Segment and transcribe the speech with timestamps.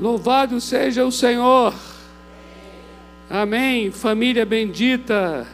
[0.00, 1.74] Louvado seja o Senhor.
[3.28, 3.90] Amém.
[3.90, 5.46] Família bendita.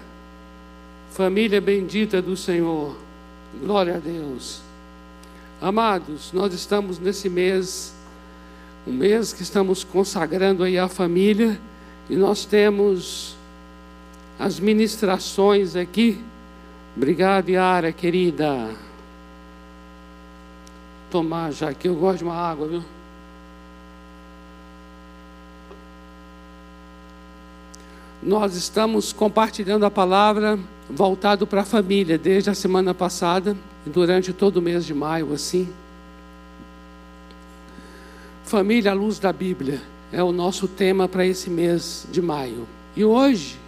[1.10, 2.96] Família bendita do Senhor.
[3.60, 4.60] Glória a Deus.
[5.60, 7.92] Amados, nós estamos nesse mês,
[8.86, 11.58] um mês que estamos consagrando aí a família,
[12.08, 13.34] e nós temos
[14.38, 16.22] as ministrações aqui.
[16.96, 18.70] Obrigado, Yara, querida.
[21.10, 22.95] Tomar já que eu gosto de uma água, viu?
[28.22, 34.56] Nós estamos compartilhando a palavra voltado para a família desde a semana passada durante todo
[34.56, 35.68] o mês de maio, assim.
[38.44, 42.66] Família à luz da Bíblia é o nosso tema para esse mês de maio.
[42.96, 43.58] E hoje,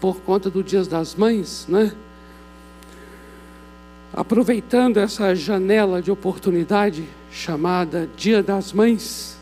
[0.00, 1.92] por conta do Dia das Mães, né?
[4.12, 9.38] Aproveitando essa janela de oportunidade chamada Dia das Mães,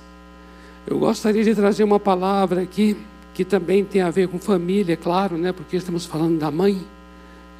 [0.86, 2.96] eu gostaria de trazer uma palavra aqui
[3.34, 5.52] que também tem a ver com família, claro, né?
[5.52, 6.80] Porque estamos falando da mãe,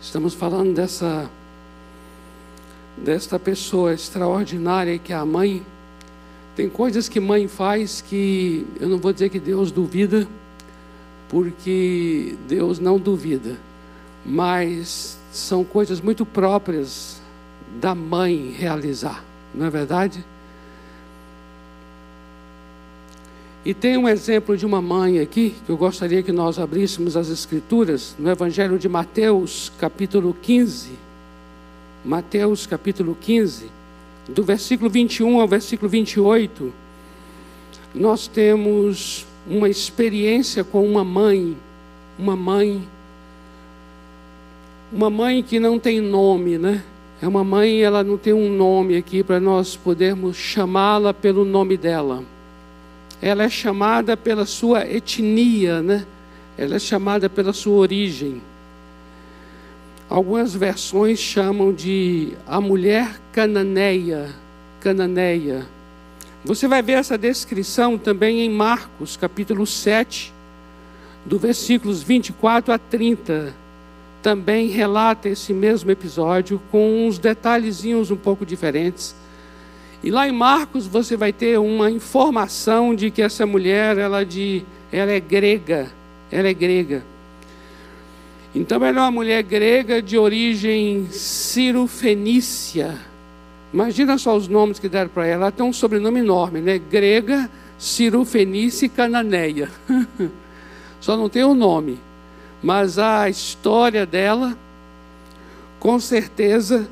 [0.00, 1.28] estamos falando dessa
[2.96, 5.66] desta pessoa extraordinária que é a mãe.
[6.54, 10.28] Tem coisas que mãe faz que eu não vou dizer que Deus duvida,
[11.28, 13.58] porque Deus não duvida,
[14.24, 17.20] mas são coisas muito próprias
[17.80, 20.24] da mãe realizar, não é verdade?
[23.64, 27.30] E tem um exemplo de uma mãe aqui, que eu gostaria que nós abríssemos as
[27.30, 30.90] Escrituras, no Evangelho de Mateus, capítulo 15.
[32.04, 33.70] Mateus, capítulo 15,
[34.28, 36.74] do versículo 21 ao versículo 28.
[37.94, 41.56] Nós temos uma experiência com uma mãe,
[42.18, 42.86] uma mãe,
[44.92, 46.84] uma mãe que não tem nome, né?
[47.22, 51.78] É uma mãe, ela não tem um nome aqui para nós podermos chamá-la pelo nome
[51.78, 52.22] dela
[53.20, 56.06] ela é chamada pela sua etnia, né?
[56.56, 58.42] Ela é chamada pela sua origem.
[60.08, 64.28] Algumas versões chamam de a mulher cananeia,
[64.80, 65.66] cananeia.
[66.44, 70.32] Você vai ver essa descrição também em Marcos, capítulo 7,
[71.24, 73.54] do versículos 24 a 30.
[74.22, 79.14] Também relata esse mesmo episódio com uns detalhezinhos um pouco diferentes.
[80.04, 84.62] E lá em Marcos você vai ter uma informação de que essa mulher, ela, de,
[84.92, 85.90] ela é grega,
[86.30, 87.02] ela é grega.
[88.54, 92.98] Então ela é uma mulher grega de origem cirofenícia.
[93.72, 95.44] Imagina só os nomes que deram para ela.
[95.44, 96.78] Ela tem um sobrenome enorme, né?
[96.78, 97.48] Grega,
[97.78, 99.70] cirofenícia e cananeia.
[101.00, 101.98] só não tem o nome.
[102.62, 104.54] Mas a história dela,
[105.80, 106.86] com certeza,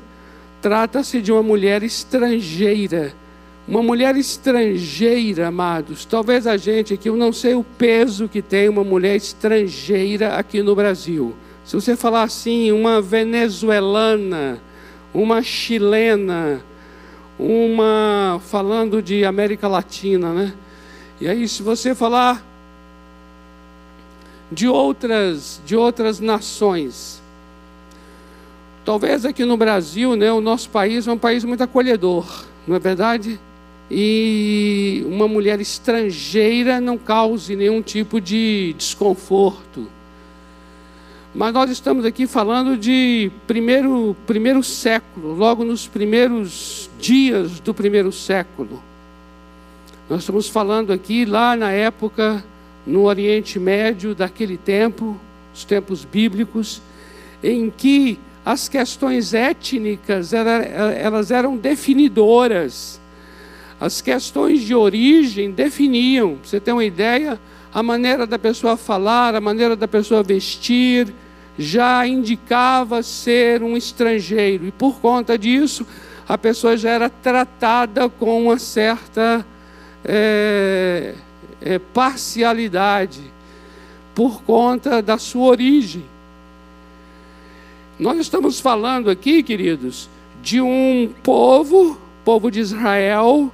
[0.63, 3.13] Trata-se de uma mulher estrangeira.
[3.67, 6.05] Uma mulher estrangeira, amados.
[6.05, 10.63] Talvez a gente aqui, eu não sei o peso que tem uma mulher estrangeira aqui
[10.63, 11.33] no Brasil.
[11.65, 14.57] Se você falar assim, uma venezuelana,
[15.13, 16.63] uma chilena,
[17.37, 20.53] uma falando de América Latina, né?
[21.19, 22.41] E aí, se você falar
[24.49, 27.21] de outras, de outras nações,
[28.85, 32.79] Talvez aqui no Brasil, né, o nosso país é um país muito acolhedor, não é
[32.79, 33.39] verdade?
[33.89, 39.87] E uma mulher estrangeira não cause nenhum tipo de desconforto.
[41.33, 48.11] Mas nós estamos aqui falando de primeiro, primeiro século, logo nos primeiros dias do primeiro
[48.11, 48.83] século.
[50.09, 52.43] Nós estamos falando aqui lá na época,
[52.85, 55.17] no Oriente Médio daquele tempo,
[55.55, 56.81] os tempos bíblicos,
[57.41, 62.99] em que as questões étnicas elas eram definidoras.
[63.79, 66.37] As questões de origem definiam.
[66.43, 67.39] Você tem uma ideia?
[67.73, 71.13] A maneira da pessoa falar, a maneira da pessoa vestir,
[71.57, 74.65] já indicava ser um estrangeiro.
[74.67, 75.85] E por conta disso,
[76.27, 79.45] a pessoa já era tratada com uma certa
[80.03, 81.15] é,
[81.61, 83.21] é, parcialidade,
[84.13, 86.12] por conta da sua origem.
[87.99, 90.09] Nós estamos falando aqui, queridos,
[90.41, 91.95] de um povo,
[92.25, 93.51] povo de Israel,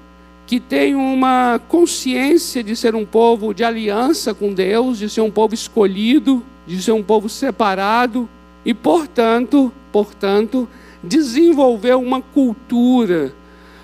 [0.47, 5.29] que tem uma consciência de ser um povo de aliança com Deus, de ser um
[5.29, 8.29] povo escolhido, de ser um povo separado
[8.63, 10.69] e, portanto, portanto,
[11.03, 13.33] desenvolveu uma cultura,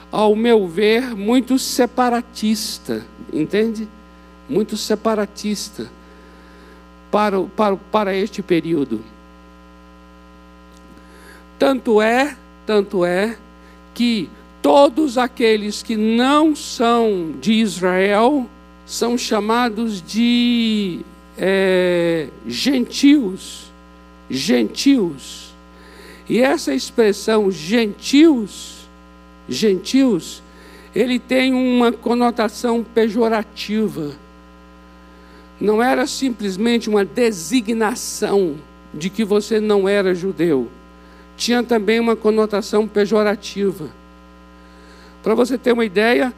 [0.09, 3.89] ao meu ver, muito separatista, entende?
[4.49, 5.91] Muito separatista
[7.11, 9.14] para, para, para este período.
[11.57, 12.35] Tanto é,
[12.65, 13.37] tanto é
[13.93, 14.29] que
[14.61, 18.49] todos aqueles que não são de Israel,
[18.85, 20.99] são chamados de
[21.37, 23.71] é, gentios.
[24.29, 25.53] Gentios.
[26.27, 28.87] E essa expressão gentios,
[29.47, 30.41] gentios,
[30.95, 34.13] ele tem uma conotação pejorativa.
[35.61, 38.55] Não era simplesmente uma designação
[38.93, 40.67] de que você não era judeu.
[41.37, 43.89] Tinha também uma conotação pejorativa.
[45.21, 46.33] Para você ter uma ideia,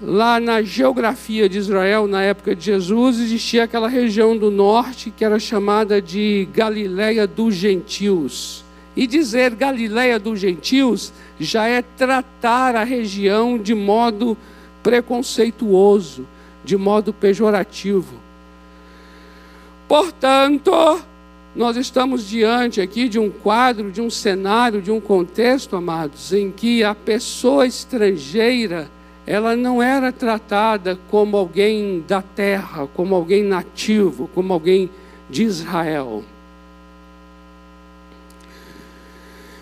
[0.00, 5.24] lá na geografia de Israel, na época de Jesus, existia aquela região do norte que
[5.24, 8.64] era chamada de Galileia dos Gentios.
[8.96, 14.36] E dizer Galileia dos Gentios já é tratar a região de modo
[14.82, 16.26] preconceituoso,
[16.64, 18.14] de modo pejorativo.
[19.88, 20.70] Portanto,
[21.54, 26.50] nós estamos diante aqui de um quadro, de um cenário, de um contexto, amados, em
[26.50, 28.88] que a pessoa estrangeira,
[29.26, 34.88] ela não era tratada como alguém da terra, como alguém nativo, como alguém
[35.28, 36.24] de Israel.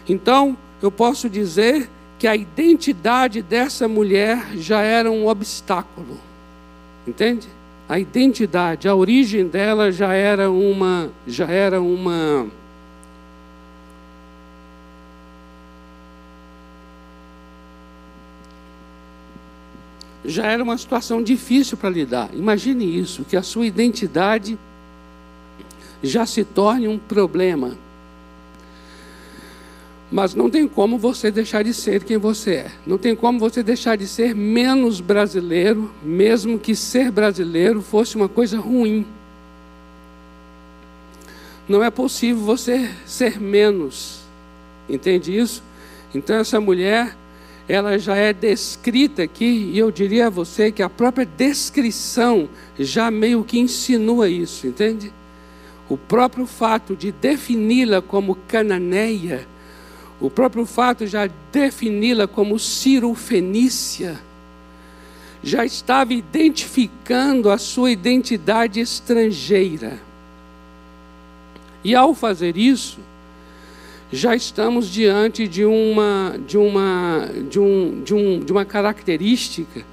[0.06, 1.88] Então, eu posso dizer
[2.18, 6.18] que a identidade dessa mulher já era um obstáculo.
[7.06, 7.48] Entende?
[7.88, 12.46] A identidade, a origem dela já era uma, já era uma
[20.24, 22.28] já era uma situação difícil para lidar.
[22.34, 24.58] Imagine isso, que a sua identidade
[26.02, 27.76] já se torne um problema.
[30.10, 32.72] Mas não tem como você deixar de ser quem você é.
[32.86, 38.28] Não tem como você deixar de ser menos brasileiro, mesmo que ser brasileiro fosse uma
[38.28, 39.06] coisa ruim.
[41.68, 44.20] Não é possível você ser menos.
[44.88, 45.62] Entende isso?
[46.14, 47.14] Então essa mulher,
[47.68, 53.10] ela já é descrita aqui, e eu diria a você que a própria descrição já
[53.10, 55.12] meio que insinua isso, entende?
[55.86, 59.46] O próprio fato de defini-la como cananeia,
[60.20, 64.18] o próprio fato já defini-la como Ciro-Fenícia
[65.42, 69.98] já estava identificando a sua identidade estrangeira.
[71.84, 72.98] E ao fazer isso,
[74.10, 79.84] já estamos diante de uma, de uma, de um, de um, de uma característica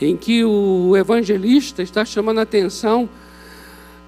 [0.00, 3.08] em que o evangelista está chamando a atenção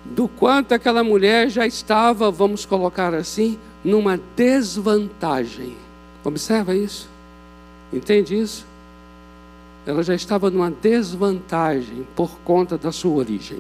[0.04, 5.76] do quanto aquela mulher já estava, vamos colocar assim, numa desvantagem.
[6.24, 7.08] Observa isso?
[7.92, 8.64] Entende isso?
[9.86, 13.58] Ela já estava numa desvantagem por conta da sua origem.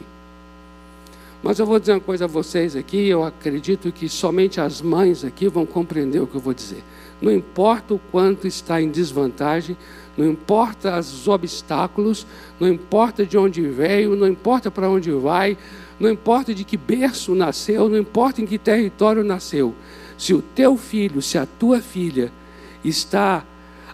[1.42, 5.22] Mas eu vou dizer uma coisa a vocês aqui, eu acredito que somente as mães
[5.22, 6.82] aqui vão compreender o que eu vou dizer.
[7.20, 9.76] Não importa o quanto está em desvantagem,
[10.16, 12.26] não importa os obstáculos,
[12.58, 15.58] não importa de onde veio, não importa para onde vai,
[16.00, 19.74] não importa de que berço nasceu, não importa em que território nasceu.
[20.16, 22.32] Se o teu filho, se a tua filha
[22.84, 23.44] está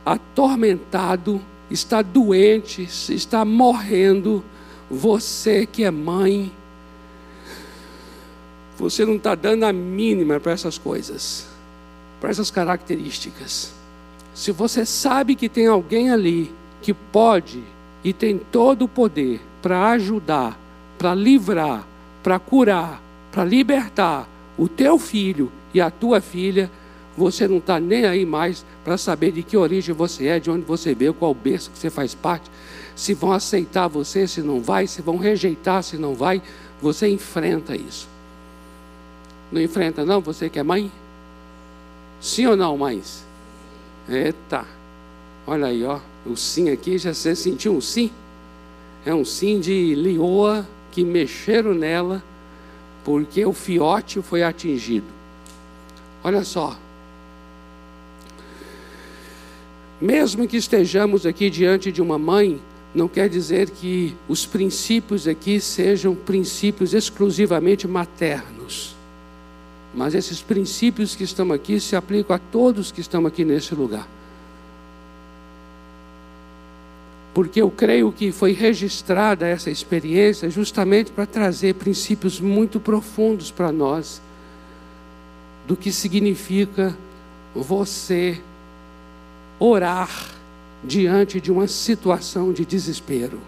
[0.05, 1.41] atormentado,
[1.71, 4.45] está doente, está morrendo,
[4.91, 6.51] você que é mãe,
[8.77, 11.47] você não está dando a mínima para essas coisas,
[12.21, 13.73] para essas características.
[14.35, 17.63] Se você sabe que tem alguém ali que pode
[18.03, 20.59] e tem todo o poder para ajudar,
[20.99, 21.87] para livrar,
[22.23, 26.71] para curar, para libertar o teu filho e a tua filha,
[27.17, 30.65] você não está nem aí mais para saber de que origem você é, de onde
[30.65, 32.51] você veio, qual berço que você faz parte,
[32.97, 36.43] se vão aceitar você, se não vai, se vão rejeitar, se não vai,
[36.81, 38.09] você enfrenta isso.
[39.51, 40.91] Não enfrenta não, você que é mãe?
[42.21, 43.25] Sim ou não, mães?
[44.09, 44.65] Eita,
[45.47, 48.11] olha aí, ó, o sim aqui, já você sentiu um sim?
[49.05, 52.23] É um sim de lioa que mexeram nela
[53.05, 55.20] porque o fiote foi atingido.
[56.23, 56.77] Olha só.
[60.01, 62.61] Mesmo que estejamos aqui diante de uma mãe,
[62.95, 68.97] não quer dizer que os princípios aqui sejam princípios exclusivamente maternos.
[69.95, 74.07] Mas esses princípios que estão aqui se aplicam a todos que estão aqui nesse lugar.
[77.35, 83.71] Porque eu creio que foi registrada essa experiência justamente para trazer princípios muito profundos para
[83.71, 84.21] nós
[85.71, 86.97] do que significa
[87.55, 88.43] você
[89.57, 90.11] orar
[90.83, 93.39] diante de uma situação de desespero.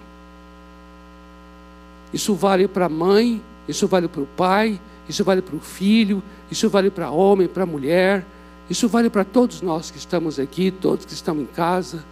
[2.13, 6.23] Isso vale para a mãe, isso vale para o pai, isso vale para o filho,
[6.49, 8.25] isso vale para homem, para mulher,
[8.71, 12.05] isso vale para todos nós que estamos aqui, todos que estão em casa.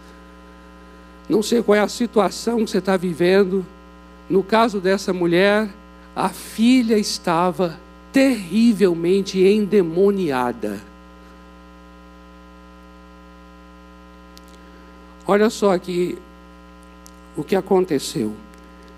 [1.28, 3.64] Não sei qual é a situação que você está vivendo,
[4.28, 5.68] No caso dessa mulher,
[6.16, 7.78] a filha estava
[8.12, 10.80] terrivelmente endemoniada.
[15.26, 16.18] Olha só aqui
[17.36, 18.32] o que aconteceu.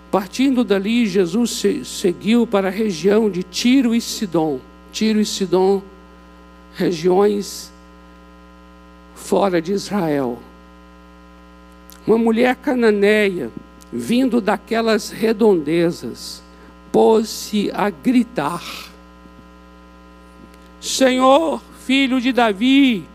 [0.09, 4.59] Partindo dali, Jesus seguiu para a região de Tiro e Sidom.
[4.91, 5.81] Tiro e Sidom,
[6.75, 7.71] regiões
[9.15, 10.39] fora de Israel.
[12.05, 13.49] Uma mulher cananeia,
[13.91, 16.43] vindo daquelas redondezas,
[16.91, 18.91] pôs-se a gritar:
[20.83, 23.05] Senhor, filho de Davi,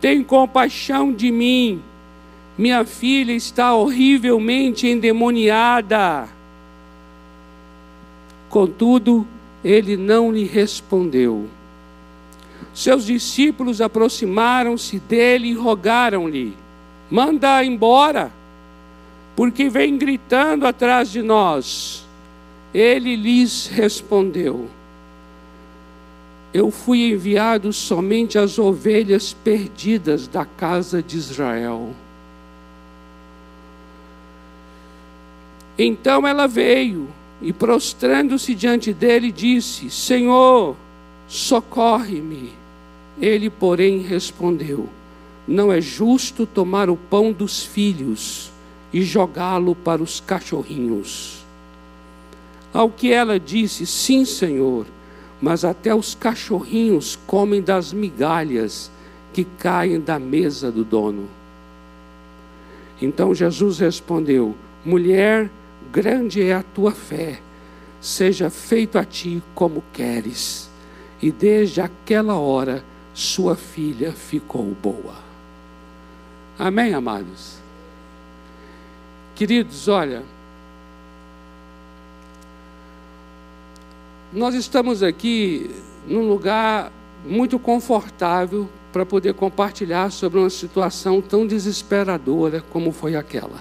[0.00, 1.82] tem compaixão de mim.
[2.56, 6.28] Minha filha está horrivelmente endemoniada.
[8.48, 9.26] Contudo,
[9.64, 11.48] ele não lhe respondeu.
[12.72, 16.56] Seus discípulos aproximaram-se dele e rogaram-lhe:
[17.10, 18.30] Manda embora,
[19.34, 22.06] porque vem gritando atrás de nós.
[22.72, 24.70] Ele lhes respondeu:
[26.52, 31.94] Eu fui enviado somente às ovelhas perdidas da casa de Israel.
[35.78, 37.08] Então ela veio
[37.40, 40.76] e, prostrando-se diante dele, disse: Senhor,
[41.28, 42.52] socorre-me.
[43.20, 44.88] Ele, porém, respondeu:
[45.46, 48.50] Não é justo tomar o pão dos filhos
[48.92, 51.44] e jogá-lo para os cachorrinhos.
[52.74, 54.86] Ao que ela disse: Sim, Senhor,
[55.40, 58.90] mas até os cachorrinhos comem das migalhas
[59.32, 61.28] que caem da mesa do dono.
[63.00, 64.54] Então Jesus respondeu:
[64.84, 65.50] Mulher,
[65.90, 67.40] grande é a tua fé,
[68.00, 70.68] seja feito a ti como queres.
[71.22, 75.14] E desde aquela hora sua filha ficou boa.
[76.58, 77.58] Amém, amados?
[79.34, 80.22] Queridos, olha,
[84.32, 85.70] nós estamos aqui
[86.06, 86.92] num lugar
[87.26, 93.60] muito confortável para poder compartilhar sobre uma situação tão desesperadora como foi aquela.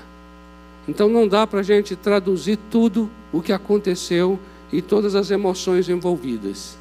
[0.87, 4.39] Então não dá para a gente traduzir tudo o que aconteceu
[4.71, 6.77] e todas as emoções envolvidas.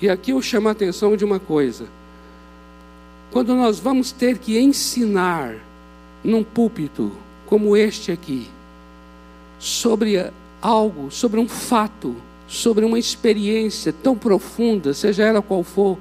[0.00, 1.86] E aqui eu chamo a atenção de uma coisa.
[3.32, 5.56] Quando nós vamos ter que ensinar
[6.22, 7.12] num púlpito
[7.46, 8.48] como este aqui,
[9.58, 15.98] sobre algo, sobre um fato, sobre uma experiência tão profunda, seja ela qual for,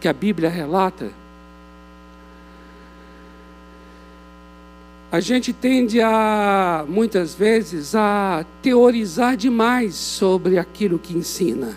[0.00, 1.10] que a Bíblia relata,
[5.12, 11.76] a gente tende a, muitas vezes, a teorizar demais sobre aquilo que ensina.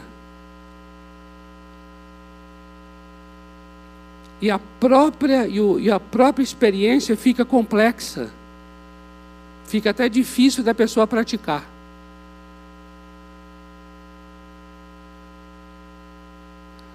[4.40, 8.30] E a própria, e a própria experiência fica complexa.
[9.74, 11.68] Fica até difícil da pessoa praticar.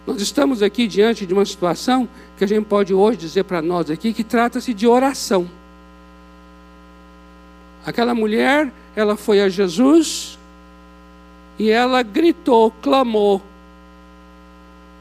[0.07, 3.91] Nós estamos aqui diante de uma situação que a gente pode hoje dizer para nós
[3.91, 5.51] aqui que trata-se de oração.
[7.85, 10.39] Aquela mulher, ela foi a Jesus
[11.59, 13.43] e ela gritou, clamou.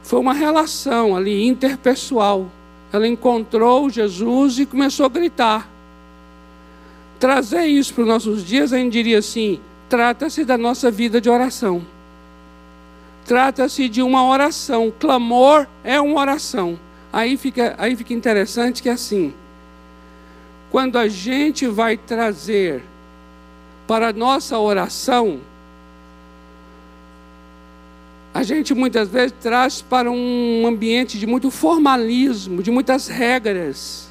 [0.02, 2.48] Foi uma relação ali interpessoal.
[2.92, 5.77] Ela encontrou Jesus e começou a gritar.
[7.18, 11.28] Trazer isso para os nossos dias, a gente diria assim: trata-se da nossa vida de
[11.28, 11.84] oração.
[13.26, 14.92] Trata-se de uma oração.
[14.98, 16.78] Clamor é uma oração.
[17.12, 19.32] Aí fica, aí fica interessante que assim
[20.70, 22.82] quando a gente vai trazer
[23.86, 25.40] para a nossa oração,
[28.34, 34.07] a gente muitas vezes traz para um ambiente de muito formalismo, de muitas regras.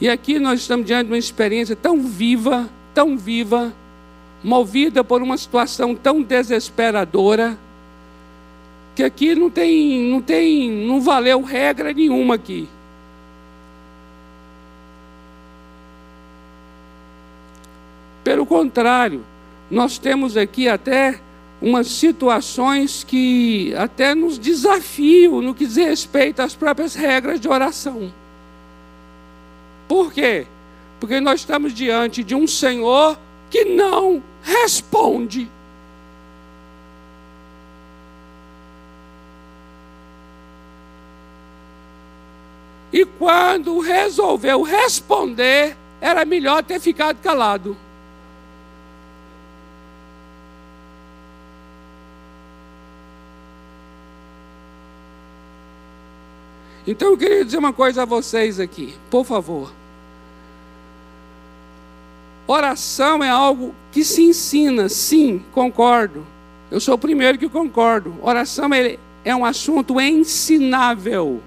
[0.00, 3.72] E aqui nós estamos diante de uma experiência tão viva, tão viva,
[4.42, 7.56] movida por uma situação tão desesperadora,
[8.94, 12.68] que aqui não tem, não tem, não valeu regra nenhuma aqui.
[18.22, 19.24] Pelo contrário,
[19.70, 21.20] nós temos aqui até
[21.60, 28.12] umas situações que até nos desafiam no que diz respeito às próprias regras de oração.
[29.88, 30.46] Por quê?
[30.98, 33.18] Porque nós estamos diante de um Senhor
[33.50, 35.48] que não responde.
[42.92, 47.76] E quando resolveu responder, era melhor ter ficado calado.
[56.86, 59.72] Então eu queria dizer uma coisa a vocês aqui, por favor.
[62.46, 66.26] oração é algo que se ensina, sim, concordo.
[66.70, 68.14] Eu sou o primeiro que concordo.
[68.20, 71.40] Oração é, é um assunto ensinável.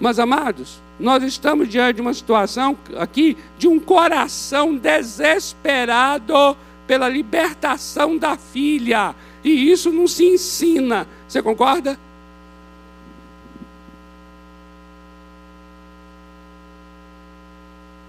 [0.00, 6.56] Mas, amados, nós estamos diante de uma situação aqui de um coração desesperado
[6.86, 9.14] pela libertação da filha.
[9.42, 11.06] E isso não se ensina.
[11.26, 11.98] Você concorda?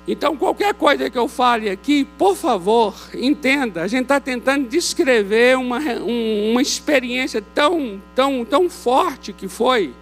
[0.08, 3.84] Então, qualquer coisa que eu fale aqui, por favor, entenda.
[3.84, 9.94] A gente está tentando descrever uma, uma experiência tão, tão, tão forte que foi.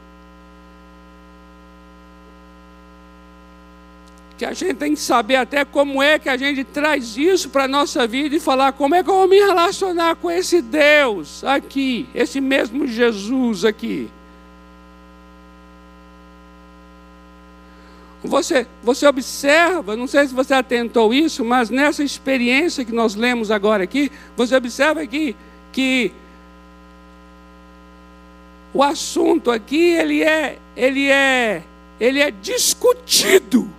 [4.38, 7.64] Que a gente tem que saber até como é que a gente traz isso para
[7.64, 11.44] a nossa vida e falar como é que eu vou me relacionar com esse Deus
[11.44, 14.10] aqui, esse mesmo Jesus aqui.
[18.24, 23.52] Você, você observa, não sei se você atentou isso, mas nessa experiência que nós lemos
[23.52, 25.36] agora aqui, você observa aqui
[25.72, 26.12] que
[28.74, 31.64] o assunto aqui ele é, ele é,
[32.00, 33.70] ele é discutido.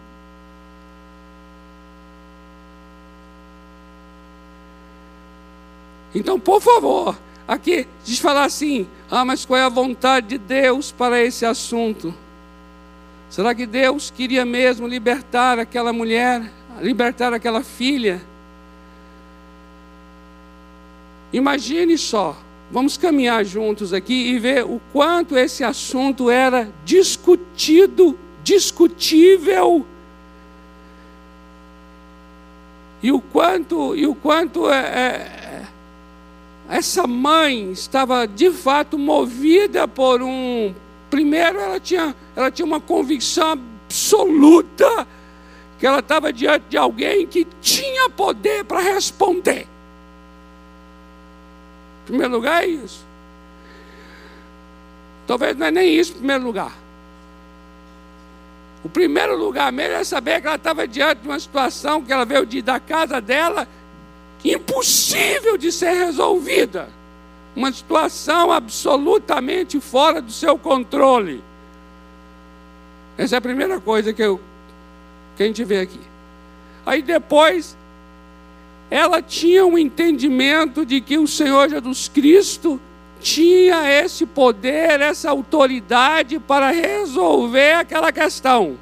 [6.14, 10.90] Então, por favor, aqui diz falar assim: ah, mas qual é a vontade de Deus
[10.90, 12.14] para esse assunto?
[13.30, 18.22] Será que Deus queria mesmo libertar aquela mulher, libertar aquela filha?
[21.32, 22.36] Imagine só,
[22.70, 29.84] vamos caminhar juntos aqui e ver o quanto esse assunto era discutido, discutível.
[33.02, 35.66] E o quanto, e o quanto é, é,
[36.70, 40.74] essa mãe estava de fato movida por um
[41.10, 45.06] Primeiro, ela tinha, ela tinha uma convicção absoluta
[45.78, 49.66] que ela estava diante de alguém que tinha poder para responder.
[52.02, 53.06] Em primeiro lugar, é isso.
[55.26, 56.72] Talvez não é nem isso em primeiro lugar.
[58.84, 62.24] O primeiro lugar mesmo é saber que ela estava diante de uma situação que ela
[62.24, 63.68] veio de, da casa dela
[64.44, 66.97] impossível de ser resolvida
[67.54, 71.42] uma situação absolutamente fora do seu controle.
[73.16, 74.40] Essa é a primeira coisa que, eu,
[75.36, 76.00] que a gente vê aqui.
[76.86, 77.76] Aí depois,
[78.90, 82.80] ela tinha um entendimento de que o Senhor Jesus Cristo
[83.20, 88.78] tinha esse poder, essa autoridade para resolver aquela questão.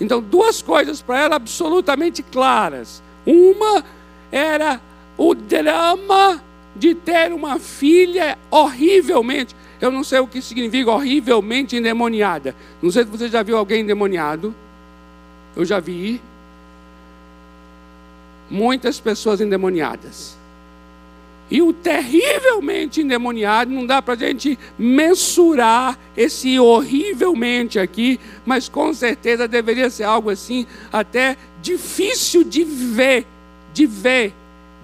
[0.00, 3.02] Então, duas coisas para ela absolutamente claras.
[3.26, 3.84] Uma
[4.30, 4.80] era
[5.16, 6.42] o drama
[6.78, 12.54] de ter uma filha horrivelmente, eu não sei o que significa horrivelmente endemoniada.
[12.80, 14.54] Não sei se você já viu alguém endemoniado.
[15.56, 16.20] Eu já vi
[18.50, 20.36] muitas pessoas endemoniadas.
[21.50, 28.92] E o terrivelmente endemoniado, não dá para a gente mensurar esse horrivelmente aqui, mas com
[28.92, 33.26] certeza deveria ser algo assim, até difícil de ver,
[33.72, 34.34] de ver,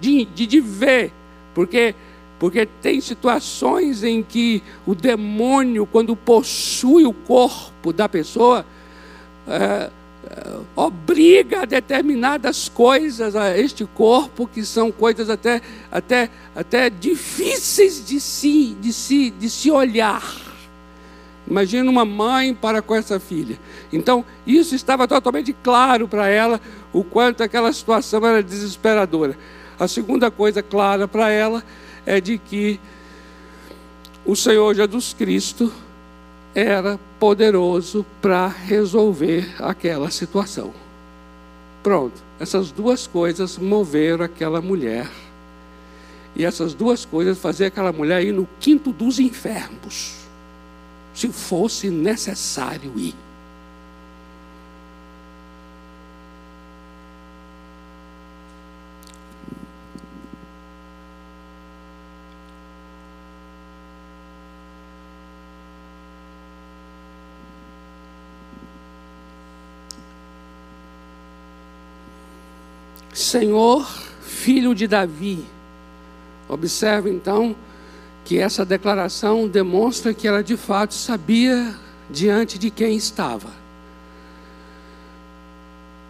[0.01, 1.11] de, de, de ver
[1.55, 1.95] porque,
[2.37, 8.65] porque tem situações em que o demônio, quando possui o corpo da pessoa,
[9.47, 9.89] é,
[10.27, 18.19] é, obriga determinadas coisas a este corpo que são coisas até, até, até difíceis de
[18.19, 20.43] se, de, se, de se olhar.
[21.47, 23.57] Imagina uma mãe para com essa filha.
[23.93, 26.59] Então, isso estava totalmente claro para ela,
[26.91, 29.37] o quanto aquela situação era desesperadora.
[29.79, 31.63] A segunda coisa clara para ela
[32.05, 32.79] é de que
[34.25, 35.71] o Senhor Jesus Cristo
[36.53, 40.73] era poderoso para resolver aquela situação.
[41.83, 45.09] Pronto, essas duas coisas moveram aquela mulher.
[46.35, 50.15] E essas duas coisas faziam aquela mulher ir no quinto dos infernos,
[51.13, 53.15] se fosse necessário ir.
[73.25, 73.87] Senhor,
[74.21, 75.43] filho de Davi.
[76.47, 77.55] Observe então
[78.23, 81.73] que essa declaração demonstra que ela de fato sabia
[82.07, 83.49] diante de quem estava.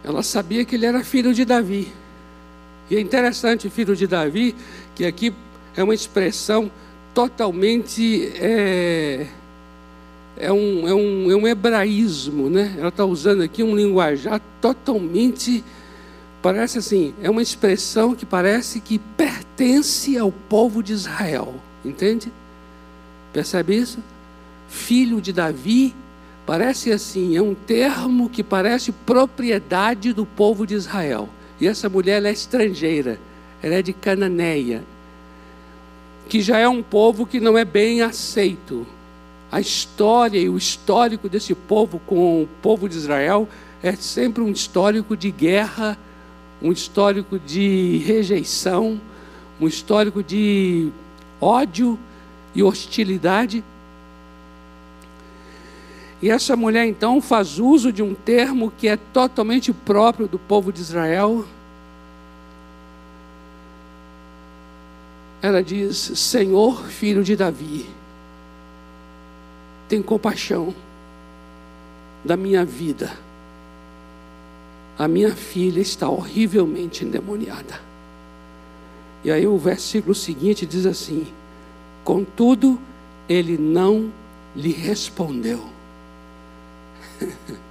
[0.04, 1.92] Ela sabia que ele era filho de Davi.
[2.90, 4.54] E é interessante, filho de Davi,
[4.94, 5.34] que aqui
[5.74, 6.70] é uma expressão
[7.14, 8.30] totalmente.
[8.36, 9.28] É,
[10.38, 12.76] é, um, é, um, é um hebraísmo, né?
[12.78, 15.64] Ela está usando aqui um linguajar totalmente
[16.46, 22.32] Parece assim, é uma expressão que parece que pertence ao povo de Israel, entende?
[23.34, 23.98] Percebe isso?
[24.70, 25.96] Filho de Davi,
[26.46, 31.28] parece assim, é um termo que parece propriedade do povo de Israel.
[31.60, 33.20] E essa mulher é estrangeira,
[33.64, 34.84] ela é de Cananeia,
[36.30, 38.86] que já é um povo que não é bem aceito.
[39.52, 43.50] A história e o histórico desse povo com o povo de Israel
[43.82, 45.98] é sempre um histórico de guerra
[46.62, 49.00] um histórico de rejeição,
[49.60, 50.90] um histórico de
[51.40, 52.00] ódio
[52.54, 53.64] e hostilidade.
[56.22, 60.72] E essa mulher então faz uso de um termo que é totalmente próprio do povo
[60.72, 61.46] de Israel.
[65.42, 67.86] Ela diz: Senhor, filho de Davi,
[69.88, 70.74] tem compaixão
[72.24, 73.25] da minha vida
[74.98, 77.80] a minha filha está horrivelmente endemoniada.
[79.24, 81.28] E aí o versículo seguinte diz assim:
[82.04, 82.80] Contudo,
[83.28, 84.12] ele não
[84.56, 85.68] lhe respondeu.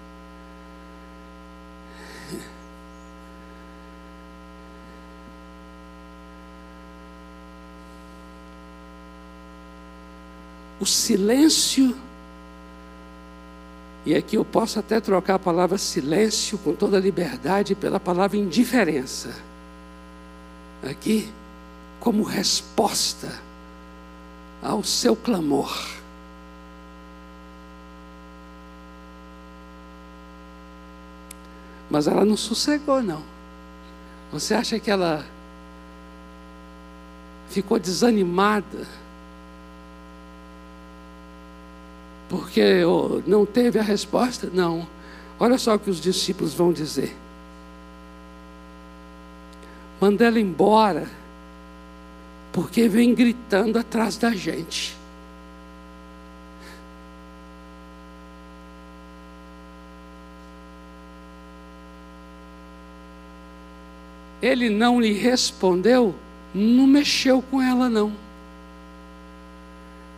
[10.81, 11.97] o silêncio
[14.07, 19.35] e aqui eu posso até trocar a palavra silêncio com toda liberdade pela palavra indiferença.
[20.89, 21.33] Aqui,
[22.01, 23.33] como resposta
[24.63, 25.73] ao seu clamor.
[31.89, 33.23] Mas ela não sossegou, não.
[34.33, 35.25] Você acha que ela
[37.49, 38.87] ficou desanimada?
[42.35, 42.83] Porque
[43.29, 44.51] não teve a resposta?
[44.53, 44.85] Não.
[45.39, 47.17] Olha só o que os discípulos vão dizer.
[50.01, 51.09] Manda ela embora,
[52.53, 54.97] porque vem gritando atrás da gente.
[64.43, 66.13] Ele não lhe respondeu,
[66.53, 68.24] não mexeu com ela, não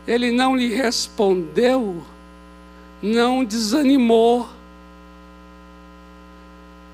[0.06, 2.02] ele não lhe respondeu,
[3.02, 4.48] não desanimou,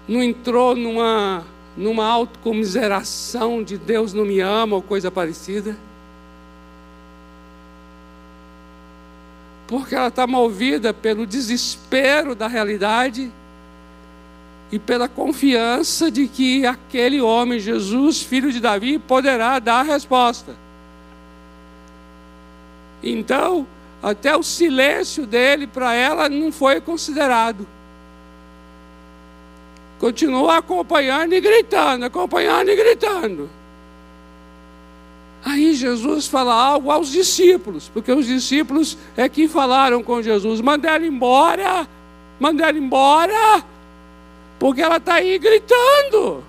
[0.08, 1.44] não entrou numa,
[1.76, 5.76] numa autocomiseração de Deus não me ama ou coisa parecida.
[9.66, 13.30] Porque ela está movida pelo desespero da realidade
[14.70, 20.54] e pela confiança de que aquele homem, Jesus, filho de Davi, poderá dar a resposta.
[23.02, 23.66] Então,
[24.02, 27.66] até o silêncio dele para ela não foi considerado.
[29.98, 33.50] Continua acompanhando e gritando, acompanhando e gritando.
[35.44, 40.88] Aí Jesus fala algo aos discípulos, porque os discípulos é que falaram com Jesus: manda
[40.88, 41.86] ela embora,
[42.38, 43.64] manda ela embora,
[44.58, 46.44] porque ela está aí gritando.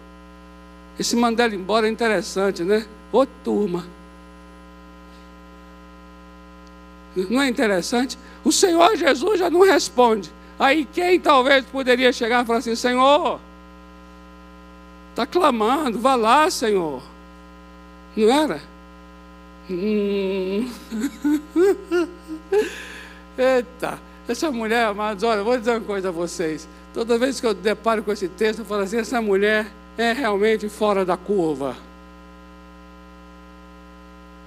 [1.00, 2.86] Esse mandar ela embora é interessante, né?
[3.12, 3.86] Ô turma.
[7.16, 8.18] Não é interessante?
[8.44, 10.32] O Senhor Jesus já não responde.
[10.60, 13.40] Aí quem talvez poderia chegar e falar assim: Senhor,
[15.12, 17.02] está clamando, vá lá, Senhor.
[18.16, 18.62] Não era?
[19.70, 20.70] Hum.
[23.38, 26.68] Eita, essa mulher, amados, olha, vou dizer uma coisa a vocês.
[26.94, 30.68] Toda vez que eu deparo com esse texto, eu falo assim: essa mulher é realmente
[30.70, 31.76] fora da curva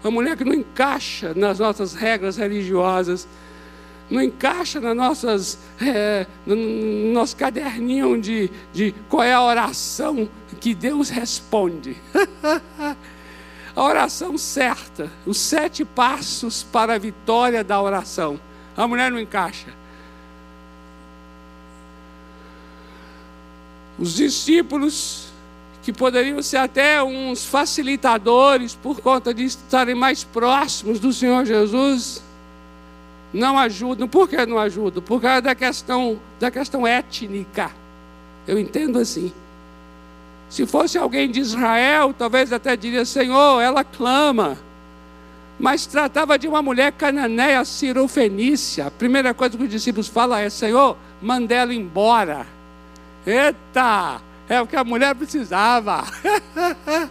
[0.02, 3.26] uma mulher que não encaixa nas nossas regras religiosas,
[4.08, 10.28] não encaixa nas nossas, é, no, no nosso caderninho de, de qual é a oração
[10.60, 11.96] que Deus responde.
[13.74, 18.38] a oração certa, os sete passos para a vitória da oração.
[18.76, 19.74] A mulher não encaixa.
[23.98, 25.32] Os discípulos
[25.86, 32.20] que poderiam ser até uns facilitadores por conta de estarem mais próximos do Senhor Jesus,
[33.32, 34.08] não ajudam.
[34.08, 35.00] Por que não ajudam?
[35.00, 37.70] Por causa da questão, da questão étnica.
[38.48, 39.32] Eu entendo assim.
[40.50, 44.58] Se fosse alguém de Israel, talvez até diria: Senhor, ela clama.
[45.56, 48.88] Mas tratava de uma mulher cananeia, cirofenícia.
[48.88, 52.44] A primeira coisa que os discípulos falam é: Senhor, manda ela embora.
[53.24, 54.25] Eita!
[54.48, 56.04] É o que a mulher precisava.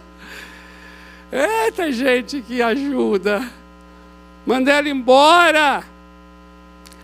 [1.30, 3.46] Eita, gente que ajuda.
[4.46, 5.84] Manda ela embora.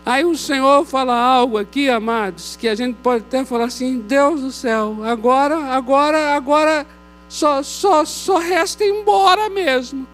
[0.05, 4.41] Aí o Senhor fala algo aqui, amados, que a gente pode até falar assim: Deus
[4.41, 6.85] do céu, agora, agora, agora,
[7.29, 10.05] só, só, só resta ir embora mesmo.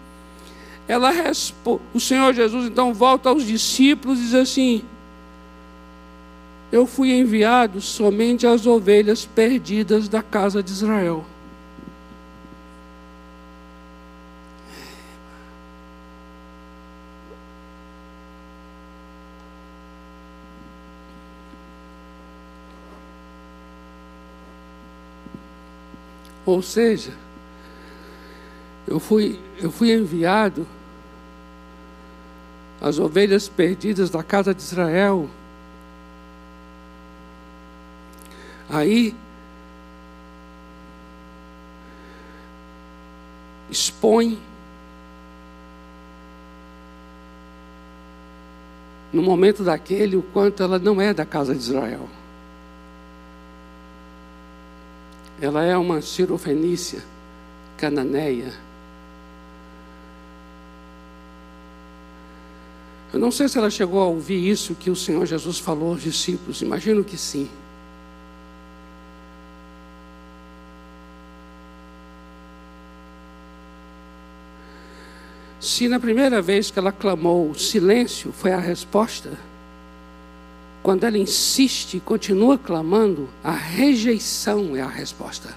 [0.86, 1.12] Ela
[1.94, 4.84] o Senhor Jesus então volta aos discípulos e diz assim:
[6.72, 11.24] Eu fui enviado somente às ovelhas perdidas da casa de Israel.
[26.46, 27.12] Ou seja,
[28.86, 30.66] eu fui, eu fui enviado
[32.80, 35.30] às ovelhas perdidas da casa de Israel.
[38.70, 39.14] Aí
[43.68, 44.38] expõe
[49.12, 52.08] no momento daquele o quanto ela não é da casa de Israel.
[55.40, 57.02] Ela é uma cirofenícia
[57.76, 58.52] cananeia.
[63.12, 66.02] Eu não sei se ela chegou a ouvir isso que o Senhor Jesus falou aos
[66.02, 67.50] discípulos, imagino que sim.
[75.60, 79.30] Se na primeira vez que ela clamou, silêncio foi a resposta,
[80.82, 85.54] quando ela insiste e continua clamando, a rejeição é a resposta.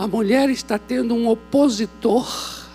[0.00, 2.26] A mulher está tendo um opositor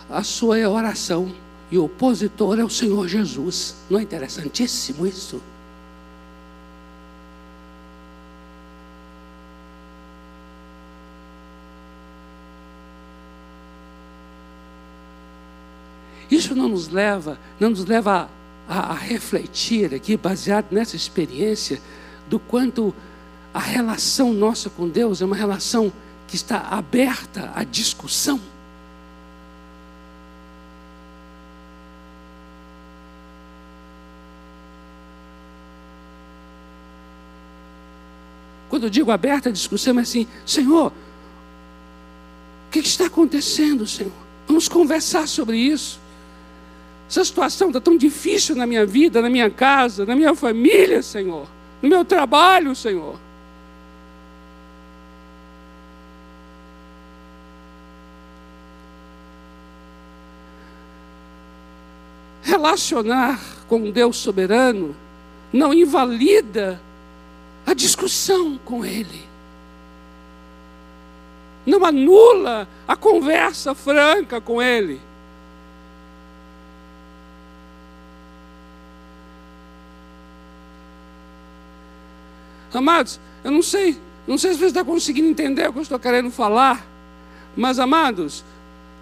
[0.08, 1.34] à sua oração.
[1.72, 3.78] E o opositor é o Senhor Jesus.
[3.90, 5.42] Não é interessantíssimo isso?
[16.30, 18.30] Isso não nos leva, não nos leva
[18.70, 21.82] a, a, refletir aqui, baseado nessa experiência,
[22.30, 22.94] do quanto
[23.52, 25.92] a relação nossa com Deus é uma relação
[26.28, 28.40] que está aberta à discussão.
[38.70, 44.12] Quando eu digo aberta a discussão, é assim: Senhor, o que está acontecendo, Senhor?
[44.48, 46.00] Vamos conversar sobre isso.
[47.08, 51.48] Essa situação está tão difícil na minha vida, na minha casa, na minha família, Senhor,
[51.82, 53.25] no meu trabalho, Senhor.
[62.56, 63.38] Relacionar
[63.68, 64.96] com Deus soberano
[65.52, 66.80] não invalida
[67.66, 69.26] a discussão com Ele.
[71.66, 75.02] Não anula a conversa franca com Ele.
[82.74, 86.00] Amados, eu não sei, não sei se você está conseguindo entender o que eu estou
[86.00, 86.88] querendo falar,
[87.54, 88.46] mas amados,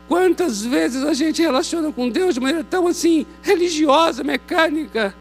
[0.08, 5.16] quantas vezes a gente relaciona com Deus de maneira tão assim, religiosa, mecânica,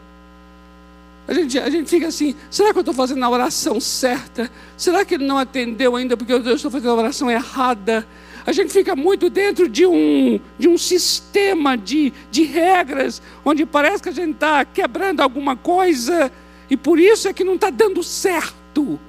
[1.27, 4.51] a gente, a gente fica assim: será que eu estou fazendo a oração certa?
[4.75, 8.05] Será que ele não atendeu ainda porque eu estou fazendo a oração errada?
[8.45, 14.03] A gente fica muito dentro de um, de um sistema de, de regras, onde parece
[14.03, 16.29] que a gente está quebrando alguma coisa
[16.69, 18.99] e por isso é que não está dando certo.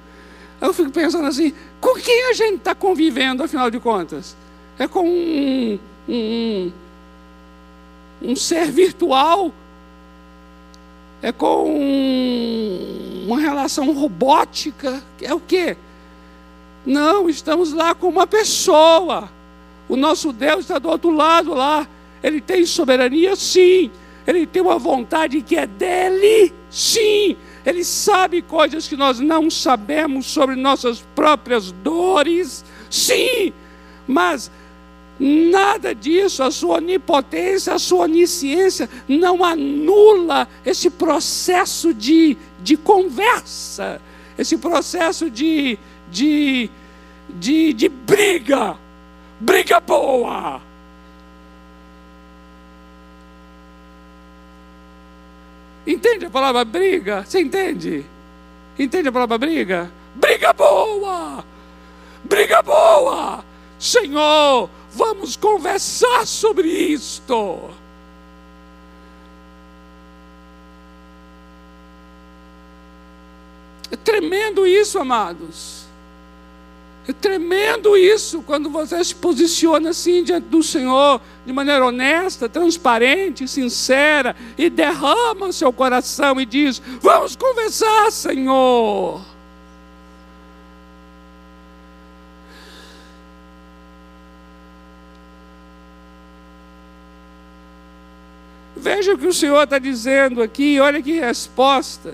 [0.61, 4.37] Eu fico pensando assim: com quem a gente está convivendo, afinal de contas?
[4.77, 6.71] É com um, um,
[8.21, 9.51] um ser virtual
[11.25, 11.65] é com
[13.25, 15.01] uma relação robótica.
[15.19, 15.75] É o quê?
[16.85, 19.27] Não, estamos lá com uma pessoa.
[19.89, 21.87] O nosso Deus está do outro lado lá.
[22.21, 23.89] Ele tem soberania, sim.
[24.27, 27.35] Ele tem uma vontade que é dele, sim.
[27.65, 33.51] Ele sabe coisas que nós não sabemos sobre nossas próprias dores, sim.
[34.07, 34.51] Mas
[35.19, 44.01] Nada disso, a sua onipotência, a sua onisciência não anula esse processo de, de conversa,
[44.37, 45.79] esse processo de,
[46.11, 46.69] de,
[47.29, 48.77] de, de briga,
[49.39, 50.61] briga boa.
[55.87, 57.23] Entende a palavra briga?
[57.23, 58.05] Você entende?
[58.77, 59.89] Entende a palavra briga?
[60.15, 61.45] Briga boa!
[62.23, 63.45] Briga boa!
[63.77, 67.59] Senhor, Vamos conversar sobre isto.
[73.91, 75.83] É tremendo isso, amados.
[77.07, 83.47] É tremendo isso quando você se posiciona assim diante do Senhor de maneira honesta, transparente,
[83.47, 89.34] sincera e derrama o seu coração e diz: Vamos conversar, Senhor.
[98.85, 102.13] Veja o que o Senhor está dizendo aqui, olha que resposta.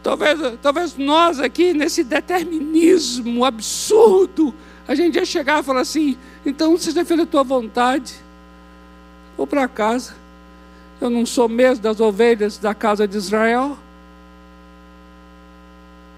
[0.00, 4.54] Talvez, talvez nós aqui, nesse determinismo absurdo,
[4.86, 8.14] a gente ia chegar e falar assim: então seja feita a tua vontade,
[9.36, 10.14] vou para casa.
[11.00, 13.76] Eu não sou mesmo das ovelhas da casa de Israel.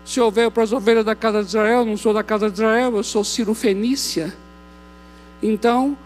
[0.05, 2.51] Se eu veio para as ovelhas da casa de Israel, eu não sou da casa
[2.51, 4.37] de Israel, eu sou Ciro Fenícia.
[5.43, 5.97] Então,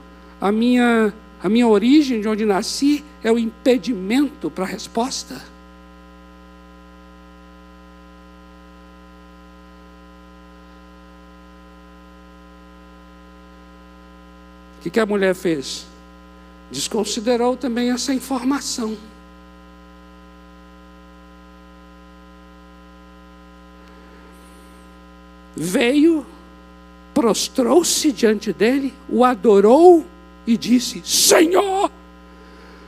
[0.41, 1.13] a minha,
[1.45, 5.55] a minha origem, de onde nasci, é o impedimento para a resposta.
[14.85, 15.87] que, que a mulher fez?
[16.71, 18.95] Desconsiderou também essa informação.
[25.57, 26.27] Veio,
[27.15, 30.05] prostrou-se diante dele, o adorou
[30.47, 31.91] e disse: Senhor,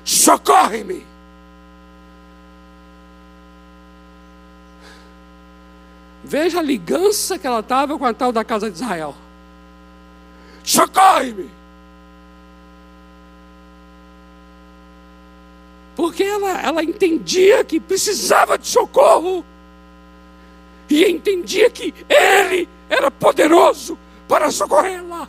[0.05, 1.07] socorre-me.
[6.23, 9.15] Veja a ligança que ela estava com a tal da casa de Israel.
[10.65, 11.49] Socorre-me.
[15.97, 19.45] porque ela, ela entendia que precisava de socorro,
[20.89, 25.27] e entendia que Ele era poderoso para socorrê-la.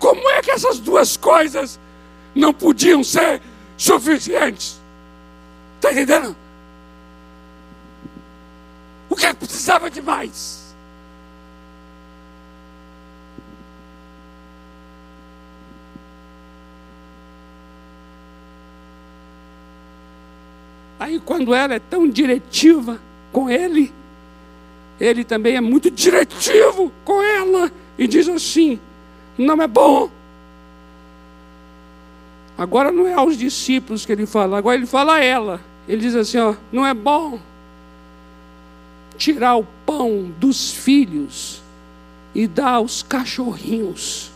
[0.00, 1.78] Como é que essas duas coisas
[2.34, 3.42] não podiam ser
[3.76, 4.80] suficientes?
[5.76, 6.34] Está entendendo?
[9.10, 10.74] O que precisava de mais?
[20.98, 23.00] Aí, quando ela é tão diretiva
[23.32, 23.92] com ele,
[24.98, 28.78] ele também é muito diretivo com ela e diz assim:
[29.46, 30.10] não é bom.
[32.56, 35.60] Agora não é aos discípulos que ele fala, agora ele fala a ela.
[35.88, 37.40] Ele diz assim: ó, não é bom
[39.16, 41.62] tirar o pão dos filhos
[42.34, 44.30] e dar aos cachorrinhos.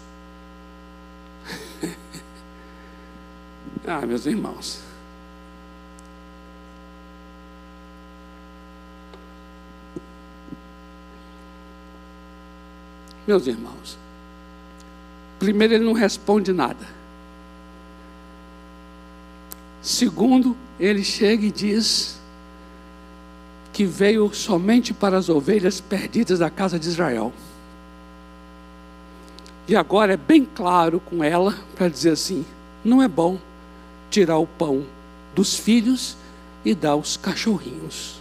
[3.86, 4.82] ah, meus irmãos.
[13.26, 13.96] Meus irmãos,
[15.44, 16.86] primeiro, ele não responde nada.
[19.82, 22.18] Segundo, ele chega e diz
[23.72, 27.32] que veio somente para as ovelhas perdidas da casa de Israel.
[29.68, 32.46] E agora é bem claro com ela para dizer assim:
[32.84, 33.38] não é bom
[34.10, 34.86] tirar o pão
[35.34, 36.16] dos filhos
[36.64, 38.20] e dar aos cachorrinhos.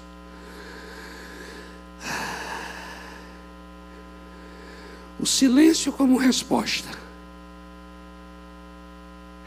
[5.19, 7.02] O silêncio como resposta.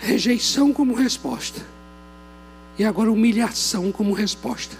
[0.06, 1.60] Rejeição como resposta.
[2.78, 4.76] E agora humilhação como resposta.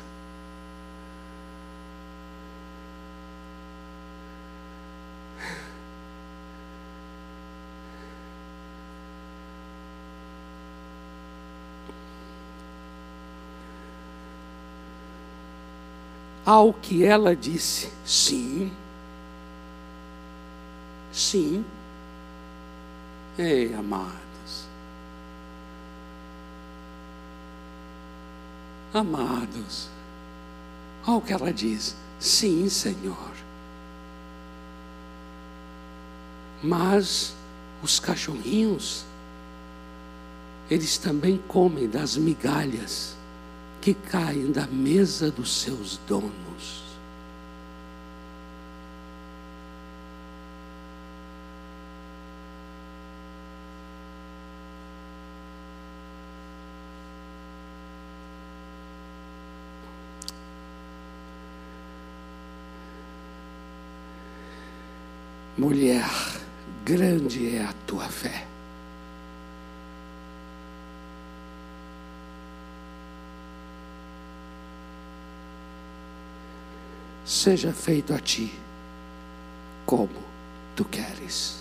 [16.45, 18.71] Ao que ela disse, sim.
[21.12, 21.65] Sim.
[23.37, 24.26] Ei, amados.
[28.92, 29.88] Amados.
[31.07, 31.96] Olha o que ela diz.
[32.18, 33.33] Sim, Senhor.
[36.62, 37.35] Mas
[37.83, 39.05] os cachorrinhos,
[40.70, 43.16] eles também comem das migalhas
[43.80, 46.87] que caem da mesa dos seus donos.
[65.66, 66.09] mulher,
[66.84, 68.47] grande é a tua fé.
[77.27, 78.53] Seja feito a ti
[79.85, 80.09] como
[80.77, 81.57] tu queres.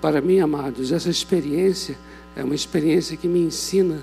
[0.00, 1.98] Para mim, amados, essa experiência
[2.36, 4.02] é uma experiência que me ensina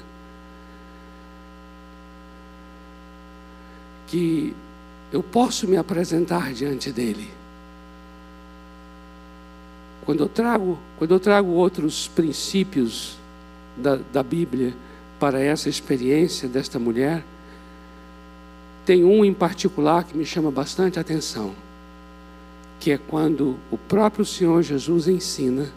[4.07, 4.53] que
[5.13, 7.32] eu posso me apresentar diante dele.
[10.06, 13.18] Quando eu trago, quando eu trago outros princípios
[13.78, 14.74] da, da Bíblia
[15.20, 17.24] para essa experiência desta mulher,
[18.86, 21.54] tem um em particular que me chama bastante atenção,
[22.80, 25.70] que é quando o próprio Senhor Jesus ensina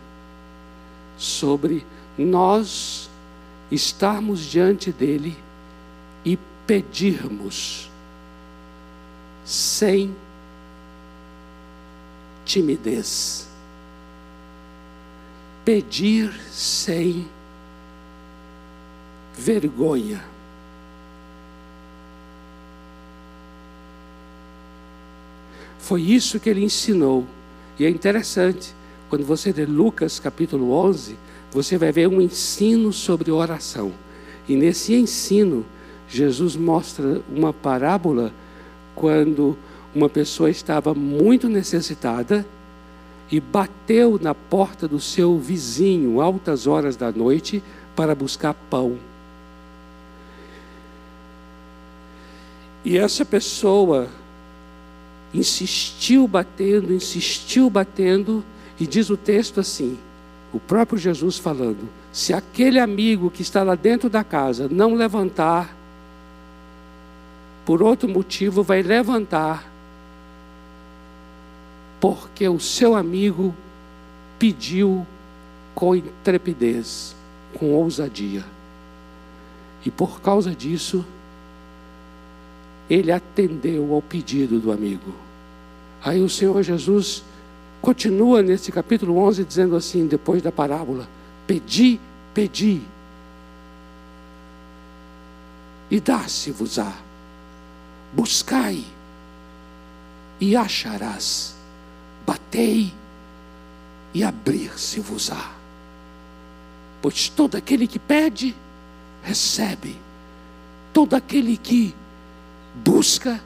[1.18, 1.84] sobre
[2.16, 3.10] nós
[3.70, 5.36] estarmos diante dele
[6.24, 7.90] e pedirmos
[9.44, 10.14] sem
[12.44, 13.53] timidez.
[15.64, 17.26] Pedir sem
[19.36, 20.22] vergonha.
[25.78, 27.26] Foi isso que ele ensinou.
[27.78, 28.74] E é interessante,
[29.08, 31.16] quando você lê Lucas capítulo 11,
[31.50, 33.92] você vai ver um ensino sobre oração.
[34.48, 35.64] E nesse ensino,
[36.08, 38.32] Jesus mostra uma parábola
[38.94, 39.56] quando
[39.94, 42.46] uma pessoa estava muito necessitada
[43.30, 47.62] e bateu na porta do seu vizinho altas horas da noite
[47.96, 48.98] para buscar pão.
[52.84, 54.08] E essa pessoa
[55.32, 58.44] insistiu batendo, insistiu batendo,
[58.78, 59.98] e diz o texto assim:
[60.52, 65.74] o próprio Jesus falando: se aquele amigo que está lá dentro da casa não levantar,
[67.64, 69.73] por outro motivo vai levantar,
[72.04, 73.54] porque o seu amigo
[74.38, 75.06] pediu
[75.74, 77.16] com intrepidez,
[77.54, 78.44] com ousadia.
[79.86, 81.02] E por causa disso,
[82.90, 85.14] ele atendeu ao pedido do amigo.
[86.04, 87.24] Aí o Senhor Jesus
[87.80, 91.08] continua nesse capítulo 11 dizendo assim, depois da parábola:
[91.46, 91.98] Pedi,
[92.34, 92.82] pedi,
[95.90, 96.92] e dá-se-vos-á.
[98.12, 98.84] Buscai,
[100.38, 101.53] e acharás.
[102.26, 102.92] Batei,
[104.14, 105.52] e abrir-se-vos-á.
[107.02, 108.54] Pois todo aquele que pede,
[109.22, 109.96] recebe.
[110.92, 111.92] Todo aquele que
[112.76, 113.42] busca,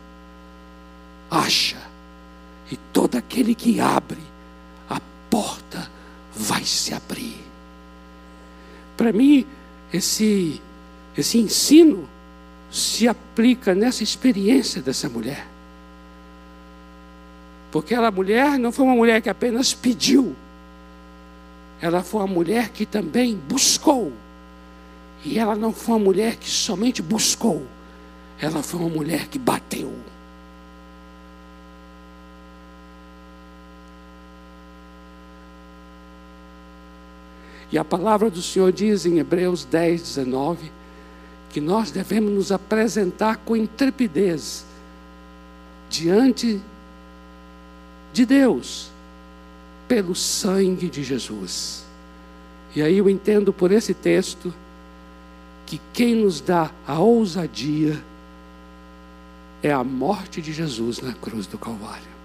[1.30, 1.78] acha.
[2.70, 4.20] E todo aquele que abre,
[4.90, 5.00] a
[5.30, 5.90] porta
[6.36, 7.40] vai se abrir.
[8.94, 9.46] Para mim,
[9.90, 10.60] esse,
[11.16, 12.06] esse ensino
[12.70, 15.46] se aplica nessa experiência dessa mulher.
[17.70, 20.34] Porque aquela mulher não foi uma mulher que apenas pediu,
[21.80, 24.12] ela foi uma mulher que também buscou.
[25.24, 27.66] E ela não foi uma mulher que somente buscou,
[28.40, 29.92] ela foi uma mulher que bateu.
[37.70, 40.72] E a palavra do Senhor diz em Hebreus 10, 19,
[41.50, 44.64] que nós devemos nos apresentar com intrepidez
[45.90, 46.77] diante de
[48.24, 48.90] Deus,
[49.86, 51.84] pelo sangue de Jesus.
[52.74, 54.52] E aí eu entendo por esse texto
[55.66, 58.02] que quem nos dá a ousadia
[59.62, 62.18] é a morte de Jesus na cruz do Calvário.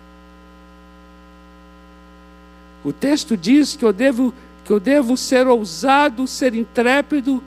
[2.84, 4.34] O texto diz que eu devo,
[4.66, 7.42] que eu devo ser ousado, ser intrépido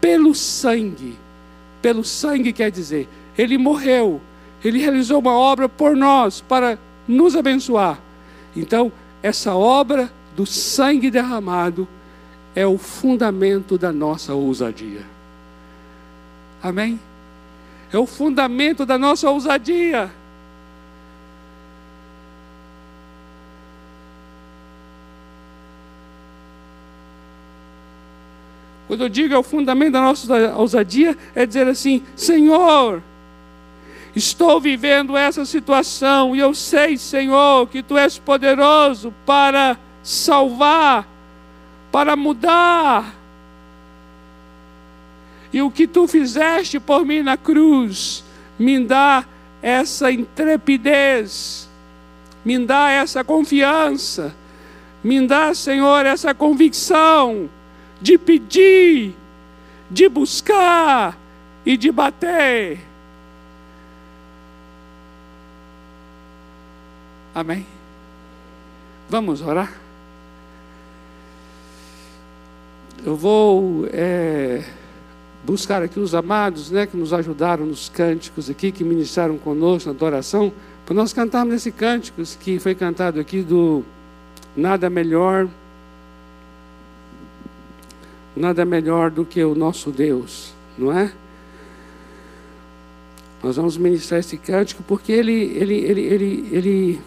[0.00, 1.18] pelo sangue.
[1.82, 4.20] Pelo sangue quer dizer, ele morreu,
[4.64, 7.98] ele realizou uma obra por nós para nos abençoar.
[8.56, 8.92] Então,
[9.22, 11.86] essa obra do sangue derramado
[12.54, 15.02] é o fundamento da nossa ousadia.
[16.62, 16.98] Amém?
[17.96, 20.10] é o fundamento da nossa ousadia.
[28.88, 33.00] Quando eu digo é o fundamento da nossa ousadia, é dizer assim: Senhor,
[34.14, 41.06] estou vivendo essa situação e eu sei, Senhor, que Tu és poderoso para salvar,
[41.90, 43.24] para mudar
[45.54, 48.24] e o que tu fizeste por mim na cruz,
[48.58, 49.24] me dá
[49.62, 51.70] essa intrepidez,
[52.44, 54.34] me dá essa confiança,
[55.02, 57.48] me dá, Senhor, essa convicção
[58.00, 59.14] de pedir,
[59.88, 61.16] de buscar
[61.64, 62.83] e de bater.
[67.34, 67.66] Amém?
[69.08, 69.72] Vamos orar?
[73.04, 73.86] Eu vou.
[73.92, 74.64] É
[75.44, 79.94] buscar aqui os amados, né, que nos ajudaram nos cânticos aqui, que ministraram conosco na
[79.94, 80.50] adoração,
[80.86, 83.84] para nós cantarmos esse cântico que foi cantado aqui do
[84.56, 85.46] Nada Melhor
[88.36, 91.12] nada melhor do que o nosso Deus, não é?
[93.42, 97.00] Nós vamos ministrar esse cântico porque ele, ele, ele, ele, ele,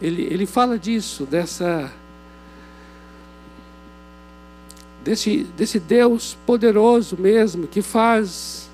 [0.00, 1.92] ele, ele fala disso, dessa,
[5.04, 8.68] desse, desse Deus poderoso mesmo, que faz